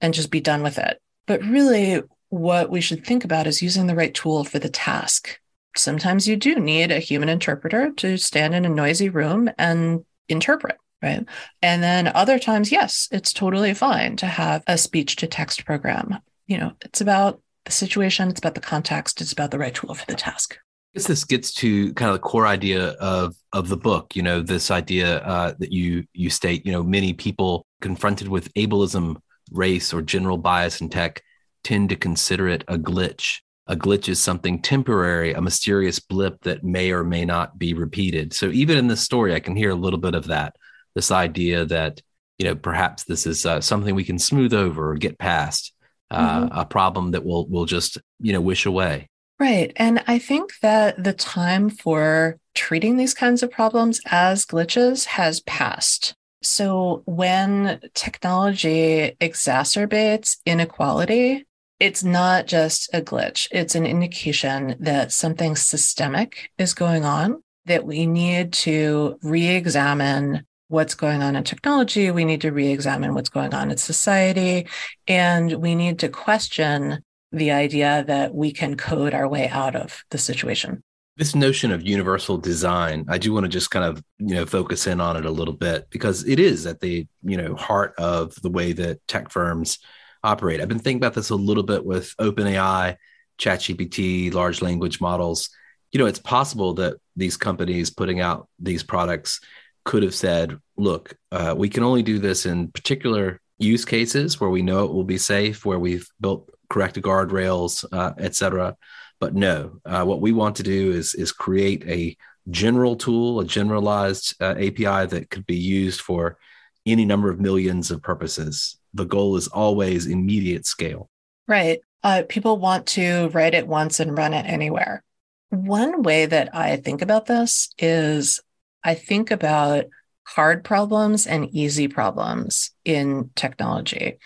and 0.01 0.13
just 0.13 0.31
be 0.31 0.39
done 0.39 0.63
with 0.63 0.77
it. 0.77 1.01
But 1.27 1.43
really, 1.43 2.01
what 2.29 2.69
we 2.69 2.81
should 2.81 3.05
think 3.05 3.25
about 3.25 3.47
is 3.47 3.61
using 3.61 3.87
the 3.87 3.95
right 3.95 4.13
tool 4.13 4.43
for 4.43 4.59
the 4.59 4.69
task. 4.69 5.39
Sometimes 5.75 6.27
you 6.27 6.35
do 6.35 6.55
need 6.55 6.91
a 6.91 6.99
human 6.99 7.29
interpreter 7.29 7.91
to 7.97 8.17
stand 8.17 8.55
in 8.55 8.65
a 8.65 8.69
noisy 8.69 9.09
room 9.09 9.49
and 9.57 10.05
interpret, 10.29 10.77
right? 11.01 11.25
And 11.61 11.83
then 11.83 12.07
other 12.07 12.39
times, 12.39 12.71
yes, 12.71 13.07
it's 13.11 13.33
totally 13.33 13.73
fine 13.73 14.15
to 14.17 14.25
have 14.25 14.63
a 14.67 14.77
speech 14.77 15.17
to 15.17 15.27
text 15.27 15.65
program. 15.65 16.19
You 16.47 16.57
know, 16.59 16.71
it's 16.81 17.01
about 17.01 17.41
the 17.69 17.75
situation, 17.75 18.29
it's 18.29 18.39
about 18.39 18.55
the 18.55 18.61
context, 18.61 19.21
it's 19.21 19.31
about 19.31 19.51
the 19.51 19.59
right 19.59 19.73
tool 19.73 19.93
for 19.93 20.05
the 20.07 20.15
task. 20.15 20.55
I 20.55 20.97
guess 20.97 21.07
this 21.07 21.23
gets 21.23 21.53
to 21.55 21.93
kind 21.93 22.09
of 22.09 22.15
the 22.15 22.27
core 22.27 22.47
idea 22.47 22.89
of 22.93 23.35
of 23.53 23.69
the 23.69 23.77
book. 23.77 24.15
You 24.15 24.23
know, 24.23 24.41
this 24.41 24.71
idea 24.71 25.19
uh, 25.19 25.53
that 25.59 25.71
you 25.71 26.05
you 26.13 26.31
state. 26.31 26.65
You 26.65 26.71
know, 26.71 26.81
many 26.81 27.13
people 27.13 27.67
confronted 27.79 28.27
with 28.27 28.51
ableism 28.55 29.17
race, 29.51 29.93
or 29.93 30.01
general 30.01 30.39
bias 30.39 30.81
in 30.81 30.89
tech 30.89 31.21
tend 31.63 31.89
to 31.89 31.95
consider 31.95 32.47
it 32.47 32.63
a 32.67 32.77
glitch. 32.77 33.38
A 33.67 33.75
glitch 33.75 34.09
is 34.09 34.19
something 34.19 34.63
temporary, 34.63 35.33
a 35.33 35.41
mysterious 35.41 35.99
blip 35.99 36.41
that 36.41 36.63
may 36.63 36.91
or 36.91 37.03
may 37.03 37.23
not 37.23 37.59
be 37.59 37.75
repeated. 37.75 38.33
So 38.33 38.47
even 38.47 38.79
in 38.79 38.88
this 38.88 39.01
story, 39.01 39.35
I 39.35 39.39
can 39.39 39.55
hear 39.55 39.69
a 39.69 39.75
little 39.75 39.99
bit 39.99 40.15
of 40.15 40.25
that. 40.27 40.55
This 40.95 41.11
idea 41.11 41.65
that 41.65 42.01
you 42.39 42.45
know 42.45 42.55
perhaps 42.55 43.03
this 43.03 43.27
is 43.27 43.45
uh, 43.45 43.61
something 43.61 43.93
we 43.93 44.03
can 44.03 44.17
smooth 44.17 44.55
over 44.55 44.89
or 44.89 44.95
get 44.95 45.19
past, 45.19 45.71
uh, 46.11 46.41
mm-hmm. 46.41 46.59
a 46.59 46.65
problem 46.65 47.11
that 47.11 47.25
will 47.25 47.47
will 47.47 47.65
just 47.65 47.97
you 48.19 48.33
know 48.33 48.41
wish 48.41 48.65
away. 48.65 49.07
Right, 49.39 49.71
and 49.77 50.03
I 50.07 50.19
think 50.19 50.51
that 50.61 51.01
the 51.01 51.13
time 51.13 51.69
for 51.69 52.37
treating 52.55 52.97
these 52.97 53.13
kinds 53.13 53.41
of 53.41 53.51
problems 53.51 54.01
as 54.07 54.45
glitches 54.45 55.05
has 55.05 55.39
passed. 55.41 56.13
So 56.41 57.03
when 57.05 57.79
technology 57.93 59.15
exacerbates 59.21 60.37
inequality, 60.45 61.45
it's 61.79 62.03
not 62.03 62.47
just 62.47 62.89
a 62.93 63.01
glitch, 63.01 63.47
it's 63.51 63.75
an 63.75 63.85
indication 63.85 64.75
that 64.79 65.13
something 65.13 65.55
systemic 65.55 66.49
is 66.57 66.73
going 66.73 67.05
on, 67.05 67.41
that 67.65 67.85
we 67.85 68.05
need 68.05 68.51
to 68.53 69.17
re 69.23 69.47
examine 69.47 70.45
what's 70.69 70.95
going 70.95 71.21
on 71.21 71.35
in 71.35 71.43
technology. 71.43 72.09
We 72.11 72.23
need 72.23 72.41
to 72.41 72.51
re 72.51 72.71
examine 72.71 73.13
what's 73.13 73.29
going 73.29 73.53
on 73.53 73.71
in 73.71 73.77
society. 73.77 74.67
And 75.07 75.53
we 75.55 75.75
need 75.75 75.99
to 75.99 76.09
question 76.09 77.03
the 77.31 77.51
idea 77.51 78.05
that 78.07 78.33
we 78.33 78.51
can 78.51 78.77
code 78.77 79.13
our 79.13 79.27
way 79.27 79.49
out 79.49 79.75
of 79.75 80.03
the 80.11 80.17
situation. 80.17 80.81
This 81.17 81.35
notion 81.35 81.71
of 81.71 81.85
universal 81.85 82.38
design, 82.38 83.05
I 83.09 83.17
do 83.17 83.33
want 83.33 83.43
to 83.43 83.49
just 83.49 83.71
kind 83.71 83.83
of, 83.83 84.01
you 84.19 84.35
know, 84.35 84.45
focus 84.45 84.88
in 84.88 85.01
on 85.01 85.17
it 85.17 85.25
a 85.25 85.31
little 85.31 85.53
bit 85.53 85.89
because 85.89 86.25
it 86.25 86.39
is 86.39 86.65
at 86.65 86.79
the, 86.79 87.05
you 87.23 87.35
know, 87.35 87.55
heart 87.55 87.93
of 87.97 88.33
the 88.41 88.49
way 88.49 88.71
that 88.73 89.05
tech 89.07 89.29
firms 89.29 89.79
operate. 90.23 90.61
I've 90.61 90.69
been 90.69 90.79
thinking 90.79 91.01
about 91.01 91.15
this 91.15 91.29
a 91.29 91.35
little 91.35 91.63
bit 91.63 91.83
with 91.83 92.15
OpenAI, 92.17 92.95
ChatGPT, 93.38 94.33
large 94.33 94.61
language 94.61 95.01
models. 95.01 95.49
You 95.91 95.99
know, 95.99 96.05
it's 96.05 96.19
possible 96.19 96.75
that 96.75 96.97
these 97.15 97.38
companies 97.38 97.89
putting 97.89 98.19
out 98.21 98.47
these 98.59 98.83
products 98.83 99.41
could 99.89 100.03
have 100.03 100.13
said, 100.13 100.55
look, 100.77 101.15
uh, 101.31 101.55
we 101.58 101.67
can 101.67 101.81
only 101.81 102.03
do 102.03 102.19
this 102.19 102.46
in 102.46 102.67
particular 102.67 103.41
use 103.58 103.86
cases 103.86 104.39
where 104.39 104.51
we 104.51 104.62
know 104.62 104.86
it 104.86 104.93
will 104.93 105.03
be 105.03 105.17
safe, 105.17 105.65
where 105.65 105.79
we've 105.79 106.08
built 106.22 106.48
correct 106.69 107.01
guardrails, 107.01 107.84
uh, 107.91 108.13
et 108.19 108.36
cetera. 108.36 108.77
But 109.19 109.34
no, 109.34 109.79
uh, 109.86 110.05
what 110.05 110.22
we 110.22 110.31
want 110.31 110.58
to 110.58 110.63
do 110.63 110.91
is 110.91 111.15
is 111.15 111.31
create 111.31 111.84
a 111.88 112.15
general 112.51 112.98
tool, 112.98 113.39
a 113.39 113.46
generalized 113.46 114.36
uh, 114.39 114.53
API 114.60 115.08
that 115.08 115.31
could 115.31 115.48
be 115.48 115.58
used 115.58 116.01
for 116.01 116.38
any 116.86 117.03
number 117.03 117.31
of 117.31 117.39
millions 117.39 117.89
of 117.89 118.03
purposes. 118.03 118.77
The 118.93 119.05
goal 119.05 119.38
is 119.38 119.48
always 119.48 120.05
immediate 120.05 120.67
scale. 120.67 121.10
Right. 121.48 121.79
Uh, 122.03 122.22
people 122.29 122.58
want 122.58 122.86
to 122.89 123.29
write 123.29 123.55
it 123.55 123.65
once 123.67 124.00
and 124.00 124.15
run 124.15 124.36
it 124.36 124.46
anywhere. 124.46 125.03
One 125.50 126.03
way 126.03 126.27
that 126.27 126.55
I 126.55 126.75
think 126.77 127.01
about 127.01 127.25
this 127.25 127.74
is 127.79 128.39
I 128.83 128.93
think 128.93 129.31
about 129.31 129.86
hard 130.24 130.63
problems 130.63 131.25
and 131.25 131.50
easy 131.53 131.88
problems 131.88 132.71
in 132.86 133.31
technology. 133.36 134.19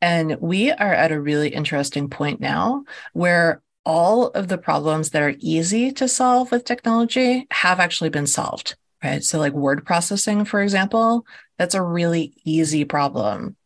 And 0.00 0.36
we 0.40 0.72
are 0.72 0.94
at 0.94 1.12
a 1.12 1.20
really 1.20 1.50
interesting 1.50 2.08
point 2.08 2.40
now 2.40 2.84
where 3.12 3.62
all 3.84 4.28
of 4.28 4.48
the 4.48 4.58
problems 4.58 5.10
that 5.10 5.22
are 5.22 5.34
easy 5.38 5.92
to 5.92 6.08
solve 6.08 6.50
with 6.50 6.64
technology 6.64 7.46
have 7.50 7.80
actually 7.80 8.10
been 8.10 8.26
solved, 8.26 8.76
right? 9.02 9.22
So, 9.22 9.38
like 9.38 9.52
word 9.52 9.84
processing, 9.84 10.44
for 10.44 10.62
example, 10.62 11.26
that's 11.58 11.74
a 11.74 11.82
really 11.82 12.34
easy 12.44 12.84
problem 12.84 13.56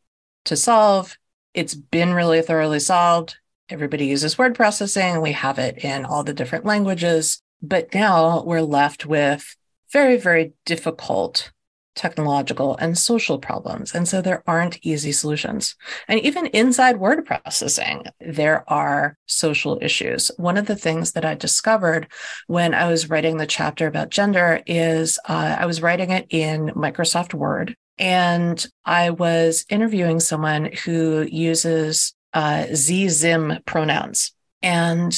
to 0.47 0.57
solve. 0.57 1.17
It's 1.53 1.75
been 1.75 2.13
really 2.15 2.43
thoroughly 2.43 2.81
solved. 2.81 3.37
Everybody 3.69 4.07
uses 4.07 4.37
word 4.37 4.55
processing. 4.55 5.21
We 5.21 5.33
have 5.33 5.59
it 5.59 5.85
in 5.85 6.05
all 6.05 6.25
the 6.25 6.35
different 6.35 6.65
languages. 6.65 7.41
But 7.63 7.95
now 7.95 8.43
we're 8.45 8.61
left 8.61 9.07
with 9.07 9.57
very, 9.95 10.19
very 10.19 10.53
difficult 10.67 11.53
technological 11.95 12.77
and 12.79 12.99
social 12.99 13.39
problems. 13.39 13.95
And 13.95 14.09
so 14.09 14.21
there 14.21 14.43
aren't 14.49 14.85
easy 14.85 15.13
solutions. 15.13 15.77
And 16.09 16.19
even 16.21 16.47
inside 16.47 16.99
word 16.99 17.25
processing, 17.25 18.05
there 18.21 18.69
are 18.71 19.17
social 19.27 19.79
issues. 19.81 20.33
One 20.37 20.57
of 20.57 20.67
the 20.67 20.75
things 20.75 21.13
that 21.13 21.25
I 21.25 21.35
discovered 21.37 22.09
when 22.49 22.75
I 22.75 22.89
was 22.89 23.09
writing 23.09 23.37
the 23.37 23.47
chapter 23.47 23.87
about 23.87 24.11
gender 24.11 24.61
is 24.67 25.21
uh, 25.29 25.57
I 25.61 25.67
was 25.67 25.81
writing 25.81 26.11
it 26.11 26.27
in 26.31 26.71
Microsoft 26.71 27.33
Word. 27.33 27.77
And 27.97 28.67
I 28.85 29.11
was 29.11 29.65
interviewing 29.69 30.19
someone 30.19 30.71
who 30.85 31.29
uses 31.31 32.13
uh, 32.33 32.67
Zim 32.75 33.61
pronouns. 33.67 34.33
And 34.63 35.17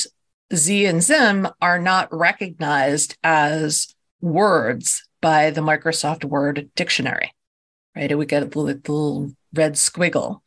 Z 0.54 0.85
and 0.85 1.02
Zim 1.02 1.49
are 1.62 1.78
not 1.78 2.14
recognized 2.14 3.16
as 3.25 3.95
words 4.20 5.06
by 5.20 5.50
the 5.50 5.61
Microsoft 5.61 6.25
Word 6.25 6.70
dictionary, 6.75 7.32
right? 7.94 8.11
It 8.11 8.14
would 8.14 8.28
get 8.28 8.42
a 8.42 8.58
little 8.58 9.32
red 9.52 9.75
squiggle 9.75 10.40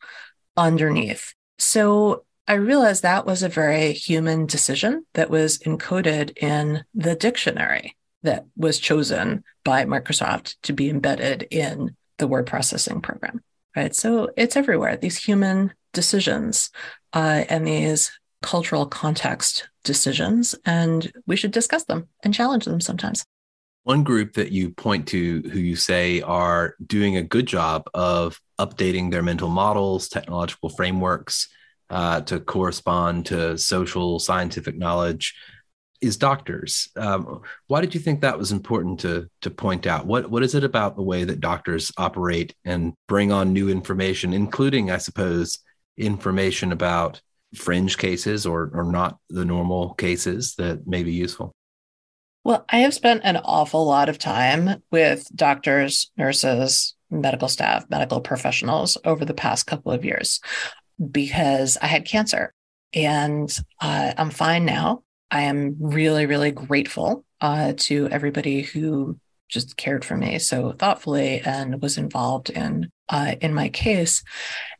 underneath. 0.56 1.34
So 1.58 2.24
I 2.46 2.54
realized 2.54 3.02
that 3.02 3.26
was 3.26 3.42
a 3.42 3.48
very 3.48 3.92
human 3.92 4.46
decision 4.46 5.06
that 5.14 5.30
was 5.30 5.58
encoded 5.58 6.36
in 6.38 6.84
the 6.94 7.14
dictionary 7.14 7.96
that 8.22 8.44
was 8.56 8.78
chosen 8.78 9.44
by 9.64 9.84
Microsoft 9.84 10.56
to 10.62 10.72
be 10.72 10.90
embedded 10.90 11.46
in 11.50 11.96
the 12.18 12.26
word 12.26 12.46
processing 12.46 13.00
program, 13.00 13.42
right? 13.76 13.94
So 13.94 14.30
it's 14.36 14.56
everywhere, 14.56 14.96
these 14.96 15.16
human 15.16 15.72
decisions 15.92 16.70
uh, 17.12 17.44
and 17.48 17.66
these 17.66 18.18
cultural 18.42 18.86
context 18.86 19.68
decisions, 19.84 20.54
and 20.64 21.10
we 21.26 21.36
should 21.36 21.52
discuss 21.52 21.84
them 21.84 22.08
and 22.22 22.34
challenge 22.34 22.64
them 22.64 22.80
sometimes. 22.80 23.24
One 23.84 24.04
group 24.04 24.34
that 24.34 24.52
you 24.52 24.70
point 24.70 25.08
to 25.08 25.42
who 25.50 25.58
you 25.58 25.74
say 25.74 26.20
are 26.20 26.74
doing 26.84 27.16
a 27.16 27.22
good 27.22 27.46
job 27.46 27.88
of 27.94 28.38
updating 28.58 29.10
their 29.10 29.22
mental 29.22 29.48
models, 29.48 30.08
technological 30.08 30.68
frameworks 30.68 31.48
uh, 31.88 32.20
to 32.22 32.40
correspond 32.40 33.26
to 33.26 33.56
social 33.56 34.18
scientific 34.18 34.76
knowledge 34.76 35.34
is 36.00 36.16
doctors. 36.16 36.88
Um, 36.96 37.42
why 37.66 37.80
did 37.80 37.94
you 37.94 38.00
think 38.00 38.20
that 38.20 38.38
was 38.38 38.52
important 38.52 39.00
to 39.00 39.28
to 39.42 39.50
point 39.50 39.86
out? 39.86 40.06
What 40.06 40.30
what 40.30 40.42
is 40.42 40.54
it 40.54 40.64
about 40.64 40.96
the 40.96 41.02
way 41.02 41.24
that 41.24 41.40
doctors 41.40 41.92
operate 41.96 42.54
and 42.64 42.94
bring 43.08 43.32
on 43.32 43.52
new 43.52 43.68
information, 43.68 44.32
including, 44.32 44.90
I 44.90 44.98
suppose, 44.98 45.58
information 45.96 46.72
about 46.72 47.20
fringe 47.54 47.98
cases 47.98 48.46
or 48.46 48.70
or 48.72 48.84
not 48.84 49.18
the 49.28 49.44
normal 49.44 49.94
cases 49.94 50.54
that 50.56 50.86
may 50.86 51.02
be 51.02 51.12
useful? 51.12 51.54
Well, 52.42 52.64
I 52.68 52.78
have 52.78 52.94
spent 52.94 53.22
an 53.24 53.36
awful 53.36 53.84
lot 53.84 54.08
of 54.08 54.18
time 54.18 54.82
with 54.90 55.26
doctors, 55.34 56.10
nurses, 56.16 56.94
medical 57.10 57.48
staff, 57.48 57.88
medical 57.90 58.20
professionals 58.20 58.96
over 59.04 59.24
the 59.24 59.34
past 59.34 59.66
couple 59.66 59.92
of 59.92 60.04
years 60.04 60.40
because 61.10 61.76
I 61.80 61.86
had 61.86 62.06
cancer 62.06 62.54
and 62.94 63.54
uh, 63.80 64.12
I'm 64.16 64.30
fine 64.30 64.64
now. 64.64 65.02
I 65.30 65.42
am 65.42 65.76
really, 65.78 66.26
really 66.26 66.50
grateful 66.50 67.24
uh, 67.40 67.74
to 67.76 68.08
everybody 68.08 68.62
who 68.62 69.18
just 69.48 69.76
cared 69.76 70.04
for 70.04 70.16
me 70.16 70.38
so 70.38 70.72
thoughtfully 70.72 71.40
and 71.40 71.82
was 71.82 71.98
involved 71.98 72.50
in 72.50 72.90
uh, 73.08 73.34
in 73.40 73.52
my 73.52 73.68
case. 73.68 74.22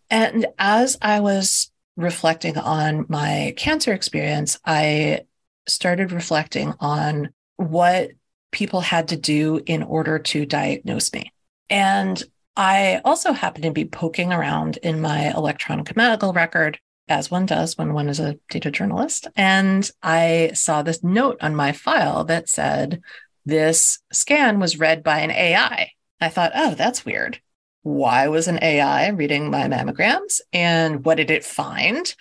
And 0.09 0.47
as 0.59 0.97
I 1.02 1.21
was 1.21 1.71
reflecting 1.97 2.57
on 2.57 3.07
my 3.09 3.55
cancer 3.57 3.93
experience, 3.93 4.59
I 4.64 5.23
started 5.67 6.12
reflecting 6.12 6.75
on 6.81 7.31
what 7.61 8.12
people 8.52 8.81
had 8.81 9.09
to 9.09 9.17
do 9.17 9.61
in 9.67 9.83
order 9.83 10.19
to 10.19 10.47
diagnose 10.47 11.12
me. 11.12 11.33
And 11.69 12.23
I 12.57 13.00
also 13.05 13.33
happened 13.33 13.64
to 13.64 13.71
be 13.71 13.85
poking 13.85 14.33
around 14.33 14.79
in 14.79 15.00
my 15.00 15.31
electronic 15.31 15.95
medical 15.95 16.33
record, 16.33 16.81
as 17.09 17.31
one 17.31 17.47
does 17.47 17.76
when 17.76 17.93
one 17.93 18.09
is 18.09 18.19
a 18.19 18.38
data 18.49 18.71
journalist. 18.71 19.29
And 19.37 19.88
I 20.02 20.52
saw 20.55 20.83
this 20.83 21.05
note 21.05 21.37
on 21.43 21.55
my 21.55 21.73
file 21.73 22.25
that 22.25 22.49
said, 22.49 23.02
This 23.45 23.99
scan 24.11 24.59
was 24.59 24.79
read 24.79 25.02
by 25.02 25.21
an 25.21 25.31
AI. 25.31 25.90
I 26.21 26.29
thought, 26.29 26.52
oh, 26.55 26.75
that's 26.75 27.05
weird. 27.05 27.40
Why 27.83 28.29
was 28.29 28.49
an 28.49 28.59
AI 28.62 29.09
reading 29.09 29.50
my 29.50 29.69
mammograms? 29.69 30.40
And 30.52 31.05
what 31.05 31.17
did 31.17 31.31
it 31.31 31.45
find? 31.45 32.14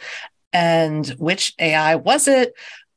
And 0.54 1.08
which 1.18 1.54
AI 1.60 1.96
was 1.96 2.28
it? 2.28 2.54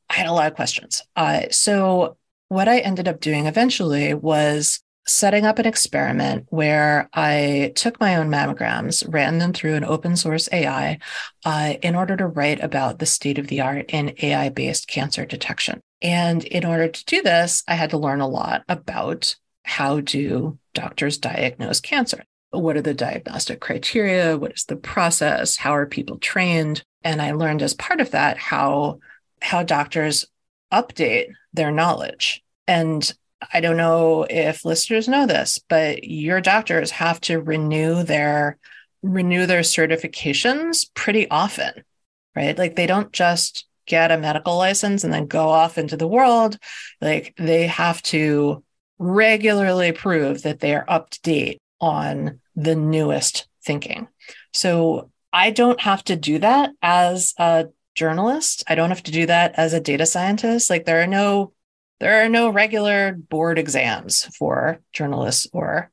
I 0.09 0.13
had 0.13 0.27
a 0.27 0.33
lot 0.33 0.47
of 0.47 0.55
questions. 0.55 1.01
Uh, 1.15 1.43
so, 1.51 2.17
what 2.53 2.67
I 2.67 2.79
ended 2.79 3.07
up 3.07 3.19
doing 3.19 3.47
eventually 3.47 4.13
was 4.13 4.79
setting 5.05 5.45
up 5.45 5.59
an 5.59 5.65
experiment 5.65 6.45
where 6.49 7.09
I 7.13 7.73
took 7.75 7.99
my 7.99 8.15
own 8.15 8.29
mammograms, 8.29 9.03
ran 9.11 9.39
them 9.39 9.51
through 9.51 9.73
an 9.73 9.83
open 9.83 10.15
source 10.15 10.47
AI 10.51 10.99
uh, 11.43 11.73
in 11.81 11.95
order 11.95 12.15
to 12.15 12.27
write 12.27 12.63
about 12.63 12.99
the 12.99 13.05
state 13.05 13.37
of 13.37 13.47
the 13.47 13.61
art 13.61 13.89
in 13.89 14.15
AI 14.21 14.49
based 14.49 14.87
cancer 14.87 15.25
detection. 15.25 15.81
And 16.01 16.43
in 16.45 16.63
order 16.63 16.87
to 16.87 17.05
do 17.05 17.21
this, 17.21 17.63
I 17.67 17.73
had 17.73 17.89
to 17.89 17.97
learn 17.97 18.21
a 18.21 18.27
lot 18.27 18.63
about 18.69 19.35
how 19.63 19.99
do 19.99 20.57
doctors 20.73 21.17
diagnose 21.17 21.79
cancer. 21.79 22.23
What 22.51 22.77
are 22.77 22.81
the 22.81 22.93
diagnostic 22.93 23.61
criteria? 23.61 24.37
What 24.37 24.53
is 24.53 24.65
the 24.65 24.75
process? 24.75 25.57
How 25.57 25.75
are 25.75 25.87
people 25.87 26.17
trained? 26.19 26.83
And 27.03 27.21
I 27.21 27.31
learned 27.31 27.63
as 27.63 27.73
part 27.73 27.99
of 27.99 28.11
that 28.11 28.37
how 28.37 28.99
how 29.41 29.63
doctors 29.63 30.25
update 30.71 31.27
their 31.53 31.71
knowledge. 31.71 32.42
And 32.67 33.13
I 33.51 33.59
don't 33.59 33.77
know 33.77 34.25
if 34.29 34.65
listeners 34.65 35.07
know 35.07 35.25
this, 35.25 35.59
but 35.67 36.03
your 36.03 36.39
doctors 36.41 36.91
have 36.91 37.19
to 37.21 37.41
renew 37.41 38.03
their 38.03 38.57
renew 39.01 39.45
their 39.45 39.61
certifications 39.61 40.89
pretty 40.93 41.29
often, 41.29 41.83
right? 42.35 42.57
Like 42.57 42.75
they 42.75 42.87
don't 42.87 43.11
just 43.11 43.65
get 43.85 44.11
a 44.11 44.17
medical 44.17 44.57
license 44.57 45.03
and 45.03 45.11
then 45.11 45.27
go 45.27 45.49
off 45.49 45.77
into 45.77 45.97
the 45.97 46.07
world. 46.07 46.57
Like 47.01 47.33
they 47.37 47.67
have 47.67 48.01
to 48.03 48.63
regularly 48.97 49.91
prove 49.91 50.43
that 50.43 50.61
they 50.61 50.73
are 50.73 50.85
up 50.87 51.09
to 51.09 51.21
date 51.21 51.61
on 51.81 52.39
the 52.55 52.75
newest 52.75 53.47
thinking. 53.65 54.07
So 54.53 55.09
I 55.33 55.49
don't 55.49 55.81
have 55.81 56.03
to 56.05 56.15
do 56.15 56.39
that 56.39 56.71
as 56.81 57.33
a 57.37 57.67
journalist. 57.95 58.63
I 58.67 58.75
don't 58.75 58.89
have 58.89 59.03
to 59.03 59.11
do 59.11 59.25
that 59.25 59.55
as 59.55 59.73
a 59.73 59.81
data 59.81 60.05
scientist. 60.05 60.69
Like 60.69 60.85
there 60.85 61.01
are 61.01 61.07
no 61.07 61.51
there 61.99 62.23
are 62.23 62.29
no 62.29 62.49
regular 62.49 63.13
board 63.13 63.57
exams 63.57 64.25
for 64.37 64.79
journalists 64.91 65.47
or 65.53 65.91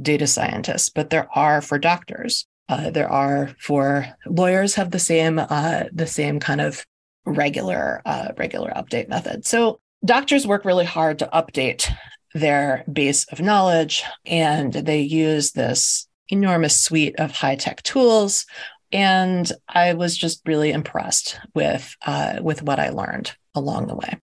data 0.00 0.26
scientists, 0.26 0.88
but 0.88 1.10
there 1.10 1.28
are 1.34 1.60
for 1.60 1.78
doctors. 1.78 2.46
Uh, 2.68 2.90
there 2.90 3.08
are 3.08 3.50
for 3.58 4.06
lawyers 4.26 4.74
have 4.74 4.90
the 4.90 4.98
same 4.98 5.38
uh, 5.38 5.84
the 5.92 6.06
same 6.06 6.40
kind 6.40 6.60
of 6.60 6.86
regular 7.24 8.02
uh, 8.04 8.28
regular 8.36 8.70
update 8.76 9.08
method. 9.08 9.44
So 9.44 9.80
doctors 10.04 10.46
work 10.46 10.64
really 10.64 10.84
hard 10.84 11.18
to 11.20 11.28
update 11.32 11.90
their 12.34 12.84
base 12.90 13.26
of 13.30 13.40
knowledge, 13.40 14.04
and 14.24 14.72
they 14.72 15.00
use 15.00 15.52
this 15.52 16.08
enormous 16.28 16.80
suite 16.80 17.16
of 17.18 17.30
high 17.30 17.56
tech 17.56 17.82
tools. 17.82 18.46
And 18.90 19.50
I 19.68 19.94
was 19.94 20.16
just 20.16 20.42
really 20.46 20.70
impressed 20.70 21.38
with 21.54 21.94
uh, 22.06 22.38
with 22.42 22.62
what 22.62 22.78
I 22.78 22.90
learned 22.90 23.32
along 23.54 23.86
the 23.86 23.96
way. 23.96 24.18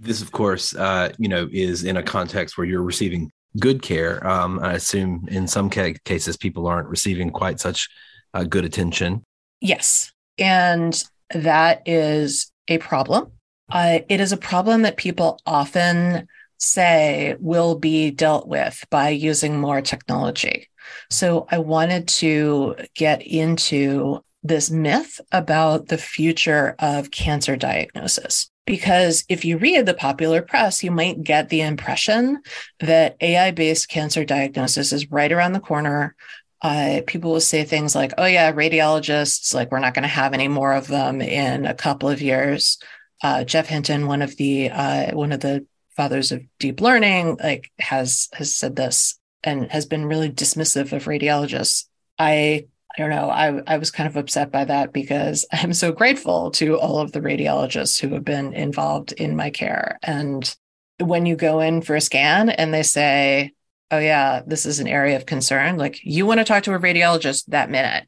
This, 0.00 0.22
of 0.22 0.32
course, 0.32 0.74
uh, 0.74 1.12
you 1.18 1.28
know, 1.28 1.48
is 1.52 1.84
in 1.84 1.98
a 1.98 2.02
context 2.02 2.56
where 2.56 2.66
you're 2.66 2.82
receiving 2.82 3.30
good 3.58 3.82
care. 3.82 4.26
Um, 4.26 4.58
I 4.60 4.74
assume 4.74 5.26
in 5.30 5.46
some 5.46 5.68
ca- 5.68 5.94
cases 6.04 6.36
people 6.36 6.66
aren't 6.66 6.88
receiving 6.88 7.30
quite 7.30 7.60
such 7.60 7.88
uh, 8.32 8.44
good 8.44 8.64
attention. 8.64 9.24
Yes, 9.60 10.12
and 10.38 11.02
that 11.34 11.82
is 11.86 12.50
a 12.68 12.78
problem. 12.78 13.32
Uh, 13.70 14.00
it 14.08 14.20
is 14.20 14.32
a 14.32 14.36
problem 14.36 14.82
that 14.82 14.96
people 14.96 15.38
often 15.46 16.26
say 16.58 17.36
will 17.40 17.74
be 17.74 18.10
dealt 18.10 18.46
with 18.48 18.84
by 18.90 19.10
using 19.10 19.58
more 19.58 19.80
technology. 19.80 20.68
So 21.10 21.46
I 21.50 21.58
wanted 21.58 22.08
to 22.08 22.76
get 22.94 23.22
into 23.22 24.22
this 24.42 24.70
myth 24.70 25.20
about 25.32 25.88
the 25.88 25.98
future 25.98 26.74
of 26.78 27.10
cancer 27.10 27.56
diagnosis. 27.56 28.50
Because 28.70 29.24
if 29.28 29.44
you 29.44 29.58
read 29.58 29.84
the 29.84 29.94
popular 29.94 30.42
press, 30.42 30.84
you 30.84 30.92
might 30.92 31.24
get 31.24 31.48
the 31.48 31.60
impression 31.60 32.40
that 32.78 33.16
AI 33.20 33.50
based 33.50 33.88
cancer 33.88 34.24
diagnosis 34.24 34.92
is 34.92 35.10
right 35.10 35.32
around 35.32 35.54
the 35.54 35.58
corner. 35.58 36.14
Uh, 36.62 37.00
people 37.04 37.32
will 37.32 37.40
say 37.40 37.64
things 37.64 37.96
like, 37.96 38.14
oh, 38.16 38.26
yeah, 38.26 38.52
radiologists, 38.52 39.52
like, 39.52 39.72
we're 39.72 39.80
not 39.80 39.92
going 39.92 40.04
to 40.04 40.08
have 40.08 40.32
any 40.34 40.46
more 40.46 40.72
of 40.72 40.86
them 40.86 41.20
in 41.20 41.66
a 41.66 41.74
couple 41.74 42.08
of 42.08 42.22
years. 42.22 42.78
Uh, 43.24 43.42
Geoff 43.42 43.66
Hinton, 43.66 44.06
one 44.06 44.22
of 44.22 44.36
the 44.36 44.70
uh, 44.70 45.16
one 45.16 45.32
of 45.32 45.40
the 45.40 45.66
fathers 45.96 46.30
of 46.30 46.42
deep 46.60 46.80
learning, 46.80 47.38
like 47.42 47.72
has 47.80 48.28
has 48.34 48.54
said 48.54 48.76
this 48.76 49.18
and 49.42 49.68
has 49.72 49.84
been 49.84 50.06
really 50.06 50.30
dismissive 50.30 50.92
of 50.92 51.06
radiologists. 51.06 51.86
I 52.20 52.66
I 52.96 53.02
don't 53.02 53.10
know. 53.10 53.30
I, 53.30 53.62
I 53.66 53.78
was 53.78 53.90
kind 53.90 54.08
of 54.08 54.16
upset 54.16 54.50
by 54.50 54.64
that 54.64 54.92
because 54.92 55.46
I'm 55.52 55.72
so 55.72 55.92
grateful 55.92 56.50
to 56.52 56.78
all 56.78 56.98
of 56.98 57.12
the 57.12 57.20
radiologists 57.20 58.00
who 58.00 58.14
have 58.14 58.24
been 58.24 58.52
involved 58.52 59.12
in 59.12 59.36
my 59.36 59.50
care. 59.50 59.98
And 60.02 60.54
when 60.98 61.26
you 61.26 61.36
go 61.36 61.60
in 61.60 61.82
for 61.82 61.96
a 61.96 62.00
scan 62.00 62.50
and 62.50 62.74
they 62.74 62.82
say, 62.82 63.52
oh, 63.90 63.98
yeah, 63.98 64.42
this 64.46 64.66
is 64.66 64.80
an 64.80 64.88
area 64.88 65.16
of 65.16 65.26
concern, 65.26 65.76
like 65.76 66.00
you 66.04 66.26
want 66.26 66.38
to 66.38 66.44
talk 66.44 66.64
to 66.64 66.74
a 66.74 66.78
radiologist 66.78 67.46
that 67.46 67.70
minute. 67.70 68.06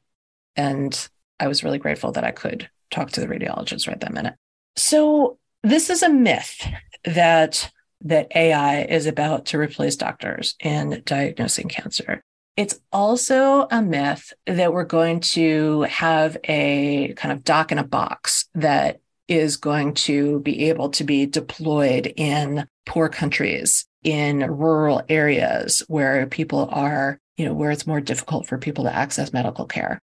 And 0.55 1.09
I 1.41 1.49
was 1.49 1.65
really 1.65 1.79
grateful 1.79 2.13
that 2.13 2.25
I 2.25 2.31
could 2.31 2.69
talk 2.91 3.11
to 3.13 3.21
the 3.21 3.27
radiologist 3.27 3.89
right 3.89 3.99
that 4.01 4.13
minute. 4.13 4.35
So 4.77 5.39
this 5.63 5.91
is 5.91 6.03
a 6.03 6.11
myth 6.11 6.67
that 7.05 7.71
that 8.05 8.35
AI 8.35 8.83
is 8.83 9.07
about 9.07 9.47
to 9.47 9.59
replace 9.59 9.95
doctors 9.95 10.57
in 10.61 11.03
diagnosing 11.05 11.69
cancer. 11.69 12.23
It's 12.57 12.79
also 12.93 13.67
a 13.71 13.81
myth 13.81 14.33
that 14.47 14.73
we're 14.73 14.85
going 14.85 15.21
to 15.21 15.83
have 15.83 16.37
a 16.45 17.15
kind 17.17 17.33
of 17.33 17.45
doc 17.45 17.73
in 17.73 17.79
a 17.79 17.85
box 17.85 18.49
that 18.55 19.01
is 19.27 19.57
going 19.57 19.95
to 19.95 20.41
be 20.41 20.69
able 20.69 20.91
to 20.91 21.05
be 21.05 21.25
deployed 21.25 22.13
in 22.17 22.67
poor 22.85 23.09
countries, 23.09 23.87
in 24.03 24.41
rural 24.41 25.03
areas 25.09 25.83
where 25.89 26.27
people 26.27 26.69
are, 26.71 27.19
you 27.37 27.47
know, 27.47 27.55
where 27.55 27.71
it's 27.71 27.87
more 27.87 28.01
difficult 28.01 28.47
for 28.47 28.59
people 28.59 28.85
to 28.85 28.95
access 28.95 29.33
medical 29.33 29.65
care 29.65 30.01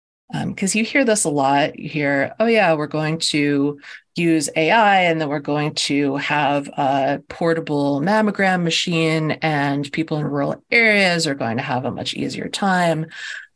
because 0.45 0.75
um, 0.75 0.79
you 0.79 0.85
hear 0.85 1.05
this 1.05 1.25
a 1.25 1.31
lot. 1.31 1.79
You 1.79 1.89
hear, 1.89 2.35
oh, 2.39 2.47
yeah, 2.47 2.75
we're 2.75 2.87
going 2.87 3.19
to 3.19 3.81
use 4.17 4.49
AI 4.57 5.03
and 5.03 5.21
then 5.21 5.29
we're 5.29 5.39
going 5.39 5.75
to 5.75 6.17
have 6.17 6.69
a 6.69 7.21
portable 7.29 8.01
mammogram 8.01 8.63
machine, 8.63 9.33
and 9.43 9.91
people 9.93 10.17
in 10.19 10.25
rural 10.25 10.63
areas 10.71 11.27
are 11.27 11.35
going 11.35 11.59
to 11.59 11.63
have 11.63 11.85
a 11.85 11.91
much 11.91 12.15
easier 12.15 12.49
time. 12.49 13.07